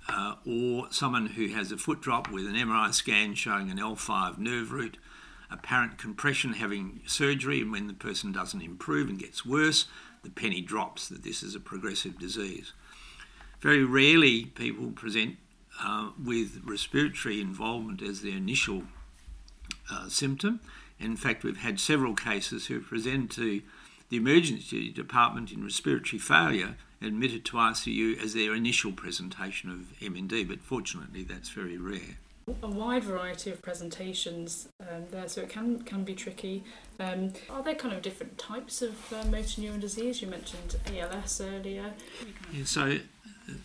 uh, 0.09 0.37
or 0.47 0.87
someone 0.91 1.27
who 1.27 1.49
has 1.49 1.71
a 1.71 1.77
foot 1.77 2.01
drop 2.01 2.31
with 2.31 2.47
an 2.47 2.55
MRI 2.55 2.95
scan 2.95 3.35
showing 3.35 3.71
an 3.71 3.77
L5 3.77 4.39
nerve 4.39 4.73
root, 4.73 4.97
apparent 5.51 5.99
compression 5.99 6.55
having 6.55 7.03
surgery, 7.05 7.61
and 7.61 7.71
when 7.71 7.89
the 7.89 7.93
person 7.93 8.33
doesn't 8.33 8.63
improve 8.63 9.11
and 9.11 9.19
gets 9.19 9.45
worse, 9.45 9.85
the 10.23 10.31
penny 10.31 10.63
drops 10.63 11.11
that 11.11 11.25
this 11.25 11.43
is 11.43 11.55
a 11.55 11.61
progressive 11.61 12.19
disease. 12.19 12.73
Very 13.61 13.85
rarely 13.85 14.47
people 14.47 14.93
present 14.93 15.37
uh, 15.85 16.13
with 16.25 16.63
respiratory 16.65 17.39
involvement 17.39 18.01
as 18.01 18.23
their 18.23 18.39
initial 18.39 18.85
uh, 19.93 20.09
symptom. 20.09 20.61
In 20.99 21.17
fact, 21.17 21.45
we've 21.45 21.59
had 21.59 21.79
several 21.79 22.15
cases 22.15 22.67
who 22.67 22.81
presented 22.81 23.31
to 23.33 23.63
the 24.09 24.17
emergency 24.17 24.91
department 24.91 25.53
in 25.53 25.65
respiratory 25.65 26.19
failure, 26.19 26.77
admitted 27.03 27.45
to 27.45 27.57
ICU 27.57 28.23
as 28.23 28.35
their 28.35 28.55
initial 28.55 28.93
presentation 28.93 29.71
of 29.71 29.99
MND, 30.01 30.49
but 30.49 30.61
fortunately 30.61 31.23
that's 31.23 31.51
very 31.51 31.77
rare. 31.77 32.17
A 32.63 32.69
wide 32.69 33.03
variety 33.03 33.51
of 33.51 33.61
presentations 33.61 34.69
um, 34.81 35.05
there, 35.11 35.27
so 35.27 35.41
it 35.41 35.49
can 35.49 35.83
can 35.83 36.05
be 36.05 36.15
tricky. 36.15 36.63
Um, 37.01 37.33
are 37.51 37.61
there 37.61 37.75
kind 37.75 37.93
of 37.93 38.03
different 38.03 38.39
types 38.39 38.83
of 38.83 39.13
uh, 39.13 39.25
motor 39.25 39.61
neuron 39.61 39.81
disease? 39.81 40.23
You 40.23 40.29
mentioned 40.29 40.77
ALS 40.97 41.41
earlier. 41.41 41.93
Yeah, 42.53 42.65
so, 42.65 42.99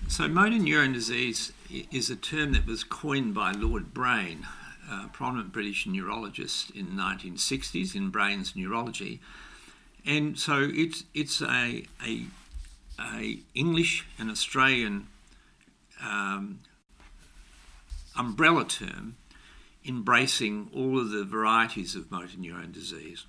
so 0.07 0.27
motor 0.27 0.55
neuron 0.55 0.93
disease 0.93 1.53
is 1.69 2.09
a 2.09 2.15
term 2.15 2.53
that 2.53 2.65
was 2.65 2.83
coined 2.83 3.35
by 3.35 3.51
Lord 3.51 3.93
Brain, 3.93 4.47
prominent 5.13 5.51
British 5.51 5.85
neurologist 5.87 6.71
in 6.71 6.95
the 6.95 7.01
1960s 7.01 7.95
in 7.95 8.09
Brain's 8.09 8.55
Neurology, 8.55 9.21
and 10.05 10.37
so 10.37 10.69
it's 10.71 11.03
it's 11.13 11.41
a 11.41 11.85
a, 12.05 12.25
a 12.99 13.39
English 13.53 14.05
and 14.19 14.29
Australian 14.29 15.07
um, 16.01 16.59
umbrella 18.17 18.65
term 18.65 19.15
embracing 19.85 20.69
all 20.73 20.99
of 20.99 21.09
the 21.09 21.23
varieties 21.23 21.95
of 21.95 22.11
motor 22.11 22.37
neuron 22.37 22.71
disease. 22.71 23.25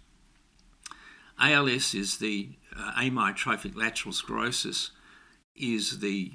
ALS 1.39 1.95
is 1.95 2.19
the 2.19 2.51
uh, 2.77 2.93
amyotrophic 2.93 3.75
lateral 3.75 4.13
sclerosis 4.13 4.91
is 5.57 6.01
the 6.01 6.33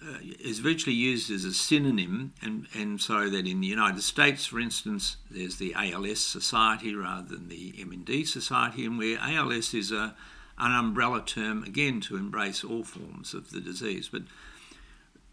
uh, 0.00 0.18
is 0.40 0.60
virtually 0.60 0.94
used 0.94 1.30
as 1.30 1.44
a 1.44 1.52
synonym, 1.52 2.32
and, 2.40 2.66
and 2.74 3.00
so 3.00 3.28
that 3.28 3.46
in 3.46 3.60
the 3.60 3.66
United 3.66 4.02
States, 4.02 4.46
for 4.46 4.60
instance, 4.60 5.16
there's 5.30 5.56
the 5.56 5.74
ALS 5.74 6.20
Society 6.20 6.94
rather 6.94 7.28
than 7.28 7.48
the 7.48 7.72
MND 7.72 8.26
Society, 8.26 8.84
and 8.84 8.98
where 8.98 9.18
ALS 9.18 9.74
is 9.74 9.92
a 9.92 10.14
an 10.58 10.72
umbrella 10.72 11.22
term 11.24 11.62
again 11.62 12.00
to 12.00 12.16
embrace 12.16 12.64
all 12.64 12.82
forms 12.82 13.32
of 13.32 13.50
the 13.50 13.60
disease. 13.60 14.08
But 14.08 14.22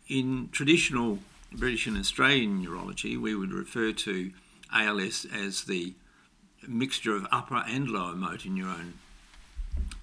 in 0.08 0.50
traditional 0.52 1.20
British 1.52 1.88
and 1.88 1.98
Australian 1.98 2.62
neurology, 2.62 3.18
we 3.18 3.36
would 3.36 3.52
refer 3.52 3.92
to 3.92 4.32
ALS 4.72 5.26
as 5.34 5.64
the 5.64 5.94
mixture 6.68 7.16
of 7.16 7.28
upper 7.32 7.64
and 7.68 7.90
lower 7.90 8.16
motor 8.16 8.50
neuron 8.50 8.94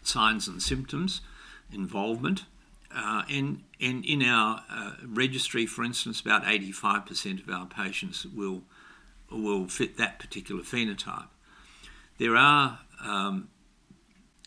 signs 0.03 0.49
and 0.49 0.63
symptoms, 0.63 1.21
involvement, 1.73 2.45
uh, 2.95 3.23
and, 3.31 3.63
and 3.81 4.05
in 4.05 4.23
our 4.23 4.63
uh, 4.71 4.93
registry, 5.07 5.67
for 5.67 5.85
instance, 5.85 6.21
about 6.21 6.45
85% 6.45 7.43
of 7.43 7.53
our 7.53 7.67
patients 7.67 8.27
will, 8.27 8.63
will 9.31 9.67
fit 9.69 9.97
that 9.99 10.19
particular 10.19 10.63
phenotype. 10.63 11.29
There 12.19 12.37
are 12.37 12.81
um, 13.03 13.49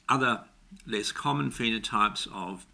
other 0.08 0.41
less 0.86 1.12
common 1.12 1.51
phenotypes 1.51 2.27
of 2.34 2.65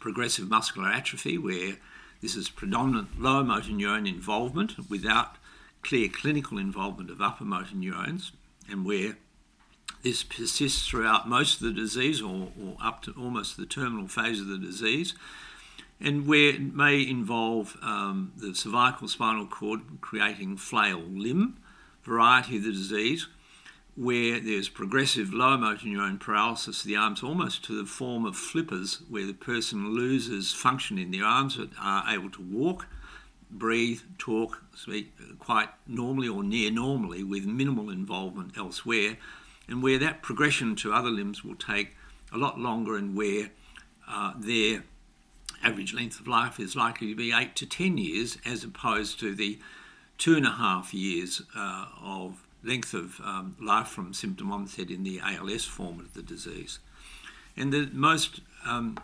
progressive 0.00 0.48
muscular 0.48 0.88
atrophy, 0.88 1.38
where 1.38 1.76
this 2.20 2.36
is 2.36 2.48
predominant 2.48 3.20
lower 3.20 3.44
motor 3.44 3.70
neuron 3.70 4.08
involvement 4.08 4.90
without 4.90 5.36
clear 5.82 6.08
clinical 6.08 6.58
involvement 6.58 7.10
of 7.10 7.20
upper 7.20 7.44
motor 7.44 7.74
neurons, 7.74 8.32
and 8.68 8.84
where 8.84 9.16
this 10.02 10.22
persists 10.22 10.86
throughout 10.86 11.28
most 11.28 11.60
of 11.60 11.66
the 11.66 11.72
disease 11.72 12.20
or, 12.20 12.48
or 12.62 12.76
up 12.82 13.02
to 13.02 13.12
almost 13.12 13.56
the 13.56 13.66
terminal 13.66 14.08
phase 14.08 14.40
of 14.40 14.46
the 14.46 14.58
disease, 14.58 15.14
and 16.00 16.26
where 16.26 16.50
it 16.50 16.74
may 16.74 17.00
involve 17.00 17.76
um, 17.82 18.32
the 18.36 18.54
cervical 18.54 19.08
spinal 19.08 19.46
cord 19.46 19.80
creating 20.00 20.56
flail 20.56 20.98
limb 20.98 21.56
variety 22.02 22.56
of 22.56 22.64
the 22.64 22.72
disease, 22.72 23.28
where 23.94 24.40
there's 24.40 24.68
progressive 24.68 25.32
lower 25.32 25.58
motor 25.58 25.86
neuron 25.86 26.18
paralysis 26.18 26.80
of 26.80 26.86
the 26.86 26.96
arms 26.96 27.22
almost 27.22 27.64
to 27.64 27.76
the 27.76 27.86
form 27.86 28.24
of 28.24 28.36
flippers, 28.36 29.02
where 29.08 29.26
the 29.26 29.34
person 29.34 29.94
loses 29.94 30.52
function 30.52 30.98
in 30.98 31.10
their 31.10 31.24
arms 31.24 31.56
but 31.56 31.68
are 31.80 32.04
able 32.08 32.30
to 32.30 32.42
walk, 32.42 32.86
breathe, 33.50 34.00
talk, 34.18 34.62
speak 34.74 35.12
quite 35.38 35.68
normally 35.86 36.26
or 36.26 36.42
near 36.42 36.70
normally 36.70 37.22
with 37.22 37.44
minimal 37.44 37.90
involvement 37.90 38.56
elsewhere 38.56 39.16
and 39.72 39.82
where 39.82 39.98
that 39.98 40.20
progression 40.20 40.76
to 40.76 40.92
other 40.92 41.08
limbs 41.08 41.42
will 41.42 41.54
take 41.54 41.96
a 42.30 42.36
lot 42.36 42.60
longer 42.60 42.94
and 42.94 43.16
where 43.16 43.48
uh, 44.06 44.34
their 44.36 44.84
average 45.64 45.94
length 45.94 46.20
of 46.20 46.28
life 46.28 46.60
is 46.60 46.76
likely 46.76 47.08
to 47.08 47.14
be 47.16 47.32
8 47.32 47.56
to 47.56 47.64
10 47.64 47.96
years 47.96 48.36
as 48.44 48.64
opposed 48.64 49.18
to 49.20 49.34
the 49.34 49.58
two 50.18 50.36
and 50.36 50.46
a 50.46 50.50
half 50.50 50.92
years 50.92 51.40
uh, 51.56 51.86
of 52.02 52.46
length 52.62 52.92
of 52.92 53.18
um, 53.24 53.56
life 53.58 53.88
from 53.88 54.12
symptom 54.12 54.52
onset 54.52 54.90
in 54.90 55.04
the 55.04 55.20
ALS 55.24 55.64
form 55.64 55.98
of 56.00 56.12
the 56.12 56.22
disease. 56.22 56.78
And 57.56 57.72
the 57.72 57.88
most 57.94 58.42
um, 58.66 58.98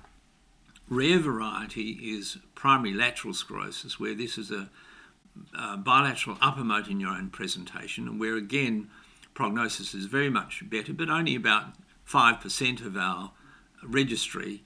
rare 0.91 1.19
variety 1.19 1.93
is 1.93 2.37
primary 2.55 2.93
lateral 2.93 3.33
sclerosis, 3.33 3.99
where 3.99 4.15
this 4.15 4.37
is 4.37 4.51
a, 4.51 4.69
a 5.59 5.79
bilateral 5.79 6.37
upper 6.43 6.63
motor 6.63 6.93
neuron 6.93 7.33
presentation, 7.33 8.07
and 8.07 8.21
where 8.21 8.37
again 8.37 8.91
prognosis 9.39 9.95
is 9.95 10.07
very 10.07 10.29
much 10.29 10.69
better, 10.69 10.93
but 10.93 11.09
only 11.09 11.37
about 11.37 11.75
5% 12.09 12.85
of 12.85 12.97
our 12.97 13.31
registry 13.85 14.65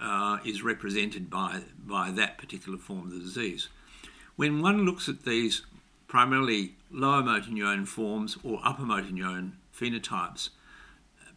uh, 0.00 0.38
is 0.44 0.60
represented 0.60 1.30
by, 1.30 1.60
by 1.86 2.10
that 2.10 2.36
particular 2.36 2.78
form 2.78 3.02
of 3.02 3.10
the 3.12 3.20
disease. 3.20 3.68
When 4.34 4.60
one 4.60 4.84
looks 4.84 5.08
at 5.08 5.22
these 5.22 5.64
primarily 6.08 6.74
lower 6.90 7.22
motor 7.22 7.52
neuron 7.52 7.86
forms 7.86 8.36
or 8.42 8.58
upper 8.64 8.82
motor 8.82 9.12
neuron 9.12 9.52
phenotypes, 9.72 10.48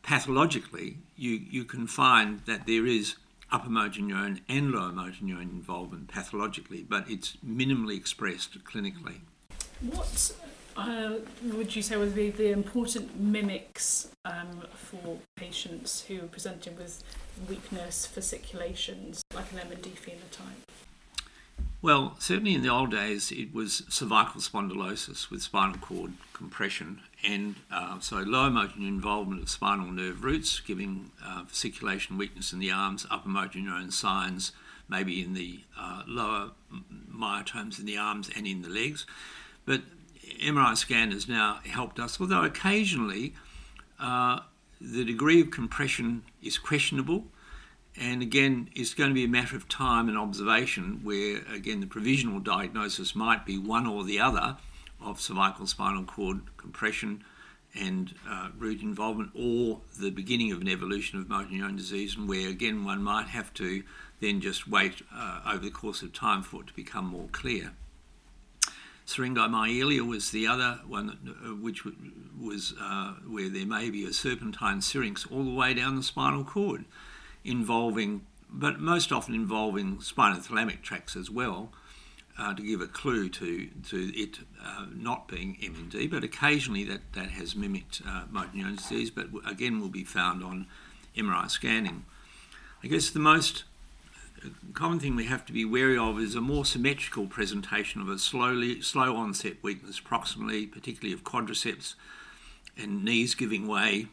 pathologically, 0.01 0.97
you, 1.15 1.39
you 1.51 1.63
can 1.65 1.85
find 1.85 2.39
that 2.47 2.65
there 2.65 2.87
is 2.87 3.15
upper 3.51 3.69
motor 3.69 4.01
neuron 4.01 4.41
and 4.49 4.71
lower 4.71 4.91
motor 4.91 5.23
neuron 5.23 5.51
involvement 5.51 6.07
pathologically, 6.07 6.81
but 6.81 7.07
it's 7.07 7.37
minimally 7.45 7.95
expressed 7.95 8.63
clinically. 8.63 9.19
What 9.81 10.33
uh, 10.77 11.15
would 11.43 11.75
you 11.75 11.81
say 11.81 11.97
would 11.97 12.15
be 12.15 12.29
the 12.29 12.51
important 12.51 13.19
mimics 13.19 14.09
um, 14.25 14.63
for 14.73 15.17
patients 15.35 16.01
who 16.07 16.19
are 16.19 16.27
presenting 16.27 16.75
with 16.75 17.03
weakness, 17.49 18.05
fasciculations, 18.05 19.21
like 19.33 19.51
an 19.51 19.59
MND 19.59 19.91
phenotype? 19.91 20.61
Well, 21.81 22.15
certainly 22.19 22.53
in 22.53 22.61
the 22.61 22.69
old 22.69 22.91
days, 22.91 23.31
it 23.31 23.53
was 23.53 23.83
cervical 23.89 24.39
spondylosis 24.39 25.31
with 25.31 25.41
spinal 25.41 25.79
cord 25.79 26.13
compression, 26.33 27.01
and 27.23 27.55
uh, 27.71 27.99
so 27.99 28.17
lower 28.17 28.51
motor 28.51 28.77
involvement 28.77 29.41
of 29.41 29.49
spinal 29.49 29.91
nerve 29.91 30.23
roots, 30.23 30.59
giving 30.59 31.09
uh, 31.25 31.43
fasciculation 31.45 32.17
weakness 32.17 32.53
in 32.53 32.59
the 32.59 32.69
arms, 32.69 33.07
upper 33.09 33.29
motor 33.29 33.57
neuron 33.57 33.91
signs, 33.91 34.51
maybe 34.87 35.23
in 35.23 35.33
the 35.33 35.61
uh, 35.79 36.03
lower 36.05 36.51
myotomes 37.11 37.79
in 37.79 37.85
the 37.85 37.97
arms 37.97 38.29
and 38.35 38.45
in 38.45 38.61
the 38.61 38.69
legs. 38.69 39.07
But 39.65 39.81
MRI 40.41 40.75
scan 40.75 41.11
has 41.11 41.27
now 41.27 41.59
helped 41.65 41.99
us, 41.99 42.19
although 42.19 42.43
occasionally 42.43 43.33
uh, 43.99 44.39
the 44.79 45.05
degree 45.05 45.41
of 45.41 45.51
compression 45.51 46.23
is 46.41 46.57
questionable. 46.57 47.25
And 47.99 48.21
again, 48.21 48.69
it's 48.73 48.93
going 48.93 49.09
to 49.09 49.13
be 49.13 49.25
a 49.25 49.29
matter 49.29 49.55
of 49.55 49.67
time 49.67 50.07
and 50.07 50.17
observation 50.17 51.01
where, 51.03 51.41
again, 51.53 51.81
the 51.81 51.87
provisional 51.87 52.39
diagnosis 52.39 53.15
might 53.15 53.45
be 53.45 53.57
one 53.57 53.85
or 53.85 54.03
the 54.03 54.19
other 54.19 54.57
of 55.01 55.19
cervical 55.19 55.67
spinal 55.67 56.03
cord 56.03 56.41
compression 56.57 57.23
and 57.73 58.13
uh, 58.29 58.49
root 58.57 58.81
involvement, 58.81 59.31
or 59.33 59.79
the 59.99 60.09
beginning 60.09 60.51
of 60.51 60.59
an 60.61 60.67
evolution 60.67 61.19
of 61.19 61.29
motor 61.29 61.49
neuron 61.49 61.77
disease, 61.77 62.17
and 62.17 62.27
where, 62.27 62.49
again, 62.49 62.83
one 62.83 63.01
might 63.01 63.27
have 63.27 63.53
to 63.53 63.83
then 64.19 64.41
just 64.41 64.67
wait 64.67 65.01
uh, 65.15 65.39
over 65.47 65.63
the 65.63 65.71
course 65.71 66.01
of 66.01 66.11
time 66.11 66.43
for 66.43 66.61
it 66.61 66.67
to 66.67 66.73
become 66.73 67.05
more 67.05 67.29
clear. 67.31 67.71
Syringomyelia 69.11 70.07
was 70.07 70.31
the 70.31 70.47
other 70.47 70.79
one, 70.87 71.17
uh, 71.27 71.55
which 71.55 71.83
was 72.39 72.73
uh, 72.79 73.13
where 73.27 73.49
there 73.49 73.65
may 73.65 73.89
be 73.89 74.05
a 74.05 74.13
serpentine 74.13 74.81
syrinx 74.81 75.27
all 75.29 75.43
the 75.43 75.53
way 75.53 75.73
down 75.73 75.95
the 75.97 76.03
spinal 76.03 76.43
cord, 76.43 76.85
involving, 77.43 78.25
but 78.49 78.79
most 78.79 79.11
often 79.11 79.35
involving 79.35 79.97
spinothalamic 79.97 80.81
tracts 80.81 81.15
as 81.15 81.29
well, 81.29 81.73
uh, 82.39 82.53
to 82.53 82.61
give 82.61 82.79
a 82.79 82.87
clue 82.87 83.27
to 83.29 83.67
to 83.89 84.17
it 84.17 84.39
uh, 84.63 84.85
not 84.93 85.27
being 85.27 85.57
MND. 85.61 86.09
But 86.09 86.23
occasionally 86.23 86.85
that 86.85 87.13
that 87.13 87.31
has 87.31 87.53
mimicked 87.53 88.01
uh, 88.07 88.23
motor 88.29 88.51
neuron 88.55 88.77
disease, 88.77 89.11
but 89.11 89.27
again 89.45 89.81
will 89.81 89.89
be 89.89 90.05
found 90.05 90.41
on 90.41 90.67
MRI 91.17 91.49
scanning. 91.49 92.05
I 92.83 92.87
guess 92.87 93.09
the 93.09 93.19
most 93.19 93.65
common 94.73 94.99
thing 94.99 95.15
we 95.15 95.25
have 95.25 95.45
to 95.45 95.53
be 95.53 95.65
wary 95.65 95.97
of 95.97 96.19
is 96.19 96.35
a 96.35 96.41
more 96.41 96.65
symmetrical 96.65 97.27
presentation 97.27 98.01
of 98.01 98.09
a 98.09 98.17
slowly 98.17 98.81
slow 98.81 99.15
onset 99.15 99.57
weakness 99.61 99.99
proximally, 99.99 100.71
particularly 100.71 101.13
of 101.13 101.23
quadriceps 101.23 101.95
and 102.77 103.03
knees 103.03 103.35
giving 103.35 103.67
way, 103.67 104.07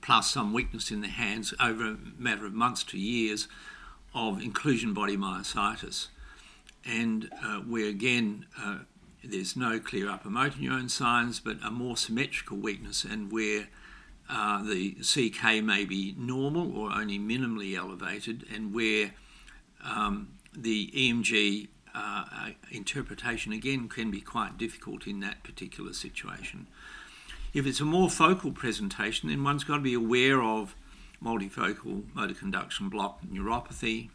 plus 0.00 0.30
some 0.30 0.52
weakness 0.52 0.90
in 0.90 1.00
the 1.00 1.08
hands 1.08 1.54
over 1.60 1.84
a 1.86 1.96
matter 2.18 2.44
of 2.44 2.52
months 2.52 2.82
to 2.84 2.98
years 2.98 3.48
of 4.14 4.42
inclusion 4.42 4.92
body 4.92 5.16
myositis. 5.16 6.08
And 6.84 7.30
uh, 7.42 7.58
where 7.58 7.88
again 7.88 8.46
uh, 8.60 8.78
there's 9.22 9.56
no 9.56 9.78
clear 9.78 10.08
upper 10.08 10.30
motor 10.30 10.58
neuron 10.58 10.90
signs, 10.90 11.40
but 11.40 11.58
a 11.62 11.70
more 11.70 11.96
symmetrical 11.96 12.56
weakness, 12.56 13.04
and 13.04 13.32
where 13.32 13.68
uh, 14.28 14.62
the 14.62 14.96
CK 15.02 15.62
may 15.62 15.84
be 15.84 16.14
normal 16.18 16.76
or 16.76 16.92
only 16.92 17.18
minimally 17.18 17.76
elevated, 17.76 18.44
and 18.52 18.74
where 18.74 19.12
um, 19.84 20.34
the 20.56 20.90
EMG 20.94 21.68
uh, 21.94 22.24
uh, 22.32 22.48
interpretation 22.70 23.52
again 23.52 23.88
can 23.88 24.10
be 24.10 24.20
quite 24.20 24.58
difficult 24.58 25.06
in 25.06 25.20
that 25.20 25.42
particular 25.42 25.92
situation. 25.92 26.66
If 27.54 27.66
it's 27.66 27.80
a 27.80 27.84
more 27.84 28.10
focal 28.10 28.52
presentation, 28.52 29.30
then 29.30 29.42
one's 29.42 29.64
got 29.64 29.76
to 29.76 29.82
be 29.82 29.94
aware 29.94 30.42
of 30.42 30.74
multifocal 31.22 32.04
motor 32.14 32.34
conduction 32.34 32.88
block 32.88 33.20
neuropathy 33.22 34.10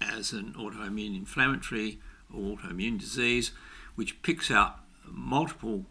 as 0.00 0.32
an 0.32 0.54
autoimmune 0.58 1.16
inflammatory 1.16 1.98
or 2.32 2.56
autoimmune 2.56 2.98
disease, 2.98 3.52
which 3.94 4.20
picks 4.22 4.50
out 4.50 4.80
multiple 5.06 5.84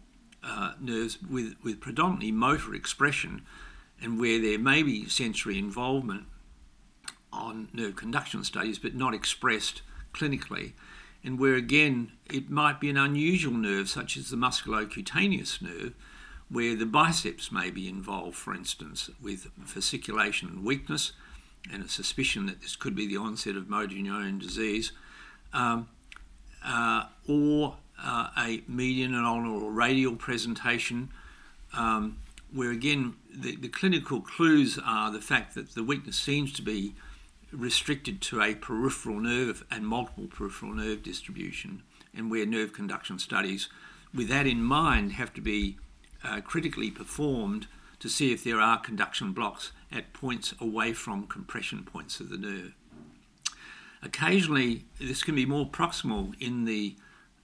uh, 0.44 0.72
nerves 0.80 1.18
with, 1.22 1.54
with 1.62 1.80
predominantly 1.80 2.32
motor 2.32 2.74
expression 2.74 3.42
and 4.00 4.20
where 4.20 4.40
there 4.40 4.58
may 4.58 4.82
be 4.82 5.08
sensory 5.08 5.58
involvement 5.58 6.26
on 7.32 7.68
nerve 7.72 7.96
conduction 7.96 8.44
studies 8.44 8.78
but 8.78 8.94
not 8.94 9.14
expressed 9.14 9.82
clinically, 10.12 10.72
and 11.24 11.38
where 11.38 11.54
again 11.54 12.12
it 12.30 12.50
might 12.50 12.80
be 12.80 12.90
an 12.90 12.96
unusual 12.96 13.54
nerve 13.54 13.88
such 13.88 14.16
as 14.16 14.30
the 14.30 14.36
musculocutaneous 14.36 15.62
nerve, 15.62 15.94
where 16.50 16.76
the 16.76 16.86
biceps 16.86 17.50
may 17.50 17.70
be 17.70 17.88
involved, 17.88 18.36
for 18.36 18.54
instance, 18.54 19.10
with 19.22 19.48
fasciculation 19.64 20.48
and 20.50 20.64
weakness, 20.64 21.12
and 21.72 21.84
a 21.84 21.88
suspicion 21.88 22.46
that 22.46 22.60
this 22.60 22.76
could 22.76 22.94
be 22.94 23.06
the 23.06 23.16
onset 23.16 23.56
of 23.56 23.68
motor 23.68 23.94
neuron 23.94 24.40
disease, 24.40 24.92
um, 25.52 25.88
uh, 26.64 27.04
or 27.26 27.76
uh, 28.02 28.28
a 28.36 28.62
median 28.68 29.14
and 29.14 29.24
ulnar 29.24 29.64
or 29.64 29.70
radial 29.70 30.16
presentation, 30.16 31.10
um, 31.74 32.18
where 32.52 32.70
again 32.70 33.14
the, 33.34 33.56
the 33.56 33.68
clinical 33.68 34.20
clues 34.20 34.78
are 34.84 35.10
the 35.10 35.20
fact 35.20 35.54
that 35.54 35.74
the 35.74 35.82
weakness 35.82 36.16
seems 36.16 36.52
to 36.52 36.62
be 36.62 36.94
restricted 37.52 38.20
to 38.22 38.40
a 38.40 38.54
peripheral 38.54 39.20
nerve 39.20 39.64
and 39.70 39.86
multiple 39.86 40.26
peripheral 40.26 40.74
nerve 40.74 41.02
distribution, 41.02 41.82
and 42.14 42.30
where 42.30 42.46
nerve 42.46 42.72
conduction 42.72 43.18
studies, 43.18 43.68
with 44.14 44.28
that 44.28 44.46
in 44.46 44.62
mind, 44.62 45.12
have 45.12 45.32
to 45.34 45.40
be 45.40 45.76
uh, 46.24 46.40
critically 46.40 46.90
performed 46.90 47.66
to 47.98 48.08
see 48.08 48.32
if 48.32 48.42
there 48.42 48.60
are 48.60 48.78
conduction 48.78 49.32
blocks 49.32 49.72
at 49.90 50.12
points 50.12 50.54
away 50.60 50.92
from 50.92 51.26
compression 51.26 51.84
points 51.84 52.20
of 52.20 52.30
the 52.30 52.38
nerve. 52.38 52.74
occasionally 54.02 54.84
this 55.00 55.22
can 55.22 55.34
be 55.34 55.46
more 55.46 55.66
proximal 55.66 56.34
in 56.40 56.64
the 56.64 56.96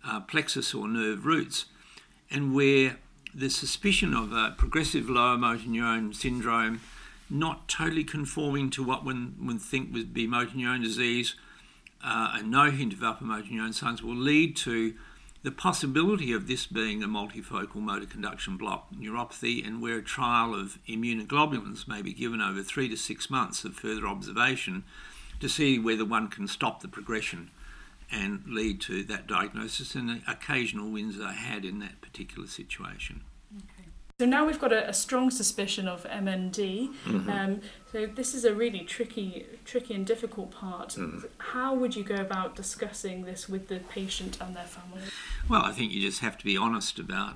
uh, 0.04 0.20
plexus 0.20 0.74
or 0.74 0.88
nerve 0.88 1.24
roots, 1.24 1.66
and 2.30 2.54
where 2.54 2.96
the 3.34 3.48
suspicion 3.48 4.14
of 4.14 4.32
a 4.32 4.54
progressive 4.56 5.08
lower 5.08 5.36
motor 5.36 5.68
neuron 5.68 6.14
syndrome, 6.14 6.80
not 7.30 7.68
totally 7.68 8.04
conforming 8.04 8.70
to 8.70 8.82
what 8.82 9.04
one 9.04 9.34
would 9.40 9.60
think 9.60 9.92
would 9.92 10.14
be 10.14 10.26
motor 10.26 10.56
neurone 10.56 10.82
disease, 10.82 11.34
uh, 12.02 12.34
and 12.34 12.50
no 12.50 12.70
hint 12.70 12.92
of 12.92 13.02
upper 13.02 13.24
motor 13.24 13.48
neuron 13.48 13.74
signs, 13.74 14.02
will 14.02 14.14
lead 14.14 14.56
to 14.56 14.94
the 15.42 15.50
possibility 15.50 16.32
of 16.32 16.48
this 16.48 16.66
being 16.66 17.02
a 17.02 17.06
multifocal 17.06 17.76
motor 17.76 18.06
conduction 18.06 18.56
block 18.56 18.88
neuropathy, 18.92 19.66
and 19.66 19.80
where 19.80 19.98
a 19.98 20.02
trial 20.02 20.54
of 20.54 20.78
immunoglobulins 20.88 21.86
may 21.86 22.02
be 22.02 22.12
given 22.12 22.40
over 22.40 22.62
three 22.62 22.88
to 22.88 22.96
six 22.96 23.30
months 23.30 23.64
of 23.64 23.74
further 23.74 24.06
observation 24.06 24.84
to 25.40 25.48
see 25.48 25.78
whether 25.78 26.04
one 26.04 26.28
can 26.28 26.48
stop 26.48 26.80
the 26.80 26.88
progression 26.88 27.50
and 28.10 28.42
lead 28.46 28.80
to 28.80 29.04
that 29.04 29.26
diagnosis, 29.26 29.94
and 29.94 30.22
occasional 30.26 30.90
wins 30.90 31.20
are 31.20 31.32
had 31.32 31.64
in 31.64 31.78
that 31.78 32.00
particular 32.00 32.48
situation. 32.48 33.20
So 34.20 34.26
now 34.26 34.44
we've 34.44 34.58
got 34.58 34.72
a, 34.72 34.88
a 34.88 34.92
strong 34.92 35.30
suspicion 35.30 35.86
of 35.86 36.02
MND. 36.02 36.92
Mm-hmm. 37.04 37.30
Um, 37.30 37.60
so 37.92 38.06
this 38.06 38.34
is 38.34 38.44
a 38.44 38.52
really 38.52 38.80
tricky, 38.80 39.46
tricky 39.64 39.94
and 39.94 40.04
difficult 40.04 40.50
part. 40.50 40.96
Mm. 40.96 41.28
How 41.38 41.72
would 41.72 41.94
you 41.94 42.02
go 42.02 42.16
about 42.16 42.56
discussing 42.56 43.26
this 43.26 43.48
with 43.48 43.68
the 43.68 43.78
patient 43.78 44.36
and 44.40 44.56
their 44.56 44.64
family? 44.64 45.02
Well, 45.48 45.62
I 45.62 45.70
think 45.70 45.92
you 45.92 46.02
just 46.02 46.18
have 46.18 46.36
to 46.38 46.44
be 46.44 46.56
honest 46.56 46.98
about 46.98 47.34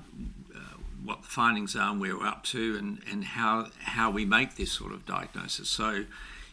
uh, 0.53 0.59
what 1.01 1.21
the 1.21 1.29
findings 1.29 1.73
are 1.73 1.89
and 1.89 2.01
where 2.01 2.17
we're 2.17 2.27
up 2.27 2.43
to, 2.47 2.75
and, 2.77 2.99
and 3.09 3.23
how 3.23 3.67
how 3.83 4.11
we 4.11 4.25
make 4.25 4.55
this 4.55 4.73
sort 4.73 4.91
of 4.91 5.05
diagnosis. 5.05 5.69
So 5.69 6.03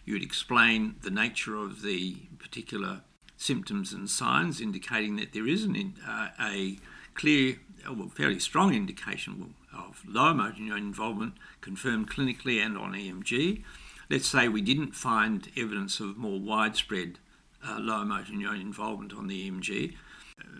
you 0.04 0.12
would 0.12 0.22
explain 0.22 0.94
the 1.02 1.10
nature 1.10 1.56
of 1.56 1.82
the 1.82 2.18
particular 2.38 3.00
symptoms 3.36 3.92
and 3.92 4.08
signs, 4.08 4.60
indicating 4.60 5.16
that 5.16 5.32
there 5.32 5.48
is 5.48 5.64
an, 5.64 5.94
uh, 6.06 6.28
a 6.40 6.78
clear, 7.14 7.56
well, 7.84 8.10
fairly 8.10 8.38
strong 8.38 8.72
indication 8.72 9.54
of 9.88 10.02
lower 10.06 10.34
motor 10.34 10.60
neuron 10.60 10.78
involvement 10.78 11.34
confirmed 11.60 12.10
clinically 12.10 12.64
and 12.64 12.76
on 12.76 12.92
EMG. 12.92 13.62
Let's 14.08 14.26
say 14.26 14.48
we 14.48 14.60
didn't 14.60 14.94
find 14.94 15.48
evidence 15.56 16.00
of 16.00 16.16
more 16.16 16.40
widespread 16.40 17.18
uh, 17.66 17.78
lower 17.78 18.04
motor 18.04 18.32
neuron 18.32 18.60
involvement 18.60 19.12
on 19.12 19.28
the 19.28 19.50
EMG. 19.50 19.94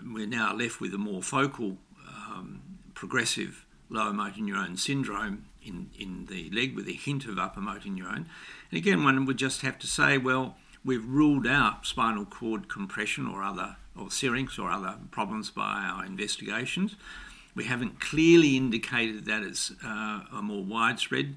We're 0.04 0.26
now 0.26 0.54
left 0.54 0.80
with 0.80 0.94
a 0.94 0.98
more 0.98 1.22
focal, 1.22 1.78
um, 2.06 2.62
progressive 2.94 3.64
lower 3.88 4.12
motor 4.12 4.40
neuron 4.40 4.78
syndrome 4.78 5.46
in, 5.62 5.90
in 5.98 6.26
the 6.26 6.50
leg 6.50 6.76
with 6.76 6.88
a 6.88 6.92
hint 6.92 7.26
of 7.26 7.38
upper 7.38 7.60
motor 7.60 7.88
neuron. 7.88 8.26
And 8.70 8.78
again, 8.78 9.02
one 9.02 9.24
would 9.26 9.36
just 9.36 9.62
have 9.62 9.78
to 9.80 9.86
say, 9.86 10.18
well, 10.18 10.56
we've 10.84 11.06
ruled 11.06 11.46
out 11.46 11.86
spinal 11.86 12.24
cord 12.24 12.68
compression 12.68 13.26
or 13.26 13.42
other 13.42 13.76
or 13.98 14.10
syrinx 14.10 14.58
or 14.58 14.70
other 14.70 14.96
problems 15.10 15.50
by 15.50 15.82
our 15.82 16.04
investigations. 16.04 16.96
We 17.54 17.64
haven't 17.64 18.00
clearly 18.00 18.56
indicated 18.56 19.24
that 19.26 19.42
it's 19.42 19.72
uh, 19.84 20.20
a 20.32 20.40
more 20.42 20.62
widespread 20.62 21.36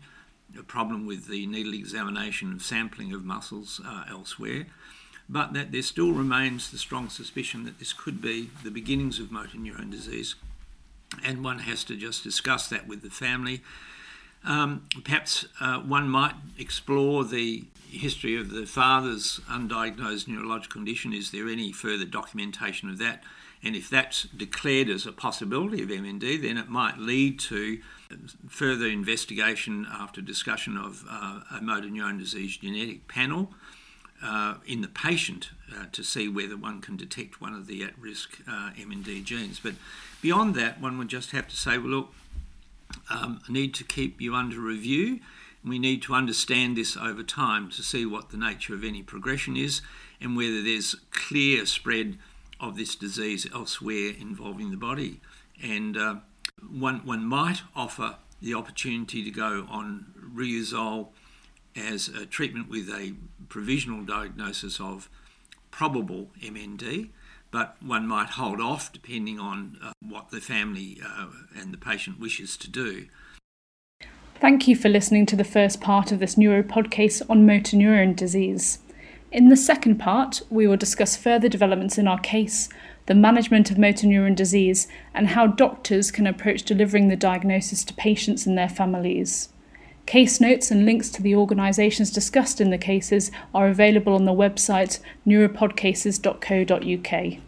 a 0.58 0.64
problem 0.64 1.06
with 1.06 1.28
the 1.28 1.46
needle 1.48 1.74
examination 1.74 2.54
of 2.54 2.62
sampling 2.62 3.14
of 3.14 3.24
muscles 3.24 3.82
uh, 3.86 4.04
elsewhere, 4.10 4.68
but 5.28 5.54
that 5.54 5.72
there 5.72 5.82
still 5.82 6.12
remains 6.12 6.70
the 6.70 6.78
strong 6.78 7.10
suspicion 7.10 7.64
that 7.66 7.80
this 7.80 7.94
could 7.94 8.22
be 8.22 8.50
the 8.64 8.72
beginnings 8.72 9.20
of 9.20 9.32
motor 9.32 9.58
neuron 9.58 9.90
disease, 9.90 10.36
and 11.24 11.44
one 11.44 11.60
has 11.60 11.84
to 11.86 11.96
just 11.96 12.24
discuss 12.24 12.68
that 12.68 12.88
with 12.88 13.02
the 13.02 13.10
family. 13.10 13.62
Um, 14.46 14.88
perhaps 15.04 15.46
uh, 15.62 15.80
one 15.80 16.10
might 16.10 16.36
explore 16.58 17.24
the 17.24 17.64
history 17.90 18.36
of 18.36 18.50
the 18.50 18.66
father's 18.66 19.40
undiagnosed 19.50 20.28
neurological 20.28 20.74
condition. 20.74 21.14
Is 21.14 21.32
there 21.32 21.48
any 21.48 21.72
further 21.72 22.06
documentation 22.06 22.90
of 22.90 22.98
that? 22.98 23.24
And 23.64 23.76
if 23.76 23.90
that's 23.90 24.24
declared 24.24 24.90
as 24.90 25.06
a 25.06 25.12
possibility 25.14 25.82
of 25.82 25.90
MND, 25.90 26.42
then 26.42 26.58
it 26.58 26.70
might 26.70 26.98
lead 26.98 27.40
to 27.40 27.80
further 28.50 28.88
investigation 28.88 29.88
after 29.90 30.22
discussion 30.22 30.78
of 30.78 31.06
uh, 31.10 31.40
a 31.52 31.62
motor 31.62 31.88
neuron 31.88 32.20
disease 32.20 32.58
genetic 32.58 33.08
panel 33.08 33.54
uh, 34.22 34.56
in 34.66 34.82
the 34.82 34.88
patient 34.88 35.52
uh, 35.76 35.86
to 35.92 36.04
see 36.04 36.28
whether 36.28 36.58
one 36.58 36.82
can 36.82 36.98
detect 36.98 37.42
one 37.42 37.54
of 37.54 37.68
the 37.68 37.84
at 37.84 37.98
risk 37.98 38.40
uh, 38.48 38.72
MND 38.78 39.24
genes. 39.24 39.60
But 39.60 39.76
beyond 40.22 40.56
that, 40.56 40.80
one 40.80 40.98
would 40.98 41.10
just 41.10 41.32
have 41.32 41.48
to 41.48 41.56
say, 41.56 41.78
well, 41.78 41.88
look, 41.88 42.14
um, 43.10 43.42
I 43.48 43.52
need 43.52 43.74
to 43.76 43.84
keep 43.84 44.22
you 44.22 44.36
under 44.36 44.60
review. 44.60 45.20
We 45.66 45.80
need 45.80 46.02
to 46.04 46.14
understand 46.14 46.76
this 46.76 46.98
over 46.98 47.24
time 47.24 47.70
to 47.72 47.84
see 47.84 48.06
what 48.06 48.30
the 48.30 48.38
nature 48.38 48.74
of 48.74 48.84
any 48.84 49.02
progression 49.02 49.56
is 49.56 49.82
and 50.20 50.36
whether 50.36 50.62
there's 50.62 50.96
clear 51.12 51.66
spread 51.66 52.18
of 52.60 52.78
this 52.78 52.96
disease 52.96 53.48
elsewhere 53.54 54.14
involving 54.20 54.72
the 54.72 54.78
body. 54.78 55.20
And 55.62 55.98
uh, 55.98 56.16
one, 56.70 57.06
one 57.06 57.26
might 57.26 57.62
offer 57.76 58.18
the 58.42 58.54
opportunity 58.54 59.24
to 59.24 59.32
go 59.32 59.66
on 59.70 60.14
Riluzole 60.36 61.10
as 61.76 62.08
a 62.08 62.26
treatment 62.26 62.70
with 62.70 62.90
a 62.90 63.14
provisional 63.50 64.04
diagnosis 64.04 64.80
of 64.80 65.10
probable 65.72 66.30
MND, 66.42 67.10
but 67.52 67.78
one 67.82 68.08
might 68.08 68.30
hold 68.30 68.60
off 68.60 68.92
depending 68.92 69.40
on 69.40 69.78
uh, 69.84 69.92
what 70.02 70.30
the 70.30 70.42
family 70.42 71.00
uh, 71.04 71.28
and 71.56 71.74
the 71.74 71.78
patient 71.78 72.20
wishes 72.20 72.58
to 72.58 72.70
do. 72.70 73.08
Thank 74.36 74.68
you 74.68 74.76
for 74.76 74.90
listening 74.90 75.26
to 75.28 75.36
the 75.36 75.46
first 75.46 75.80
part 75.80 76.12
of 76.12 76.20
this 76.20 76.38
neuro 76.38 76.64
podcast 76.64 77.22
on 77.30 77.46
motor 77.46 77.78
neuron 77.78 78.16
disease. 78.16 78.80
In 79.34 79.50
the 79.50 79.58
second 79.58 79.98
part, 79.98 80.44
we 80.52 80.68
will 80.68 80.78
discuss 80.78 81.18
further 81.18 81.50
developments 81.50 81.98
in 81.98 82.08
our 82.08 82.20
case, 82.20 82.70
the 83.08 83.16
management 83.16 83.72
of 83.72 83.80
motor 83.80 84.06
neuron 84.06 84.36
disease, 84.36 84.88
and 85.12 85.30
how 85.30 85.48
doctors 85.48 86.12
can 86.12 86.28
approach 86.28 86.62
delivering 86.62 87.08
the 87.08 87.16
diagnosis 87.16 87.84
to 87.86 87.96
patients 87.96 88.46
and 88.46 88.56
their 88.56 88.70
families. 88.70 89.50
Case 90.06 90.40
notes 90.40 90.70
and 90.70 90.86
links 90.86 91.10
to 91.10 91.24
the 91.24 91.36
organisations 91.36 92.12
discussed 92.12 92.62
in 92.62 92.70
the 92.70 92.78
cases 92.78 93.32
are 93.56 93.68
available 93.68 94.14
on 94.14 94.26
the 94.26 94.32
website 94.32 95.00
neuropodcases.co.uk. 95.26 97.40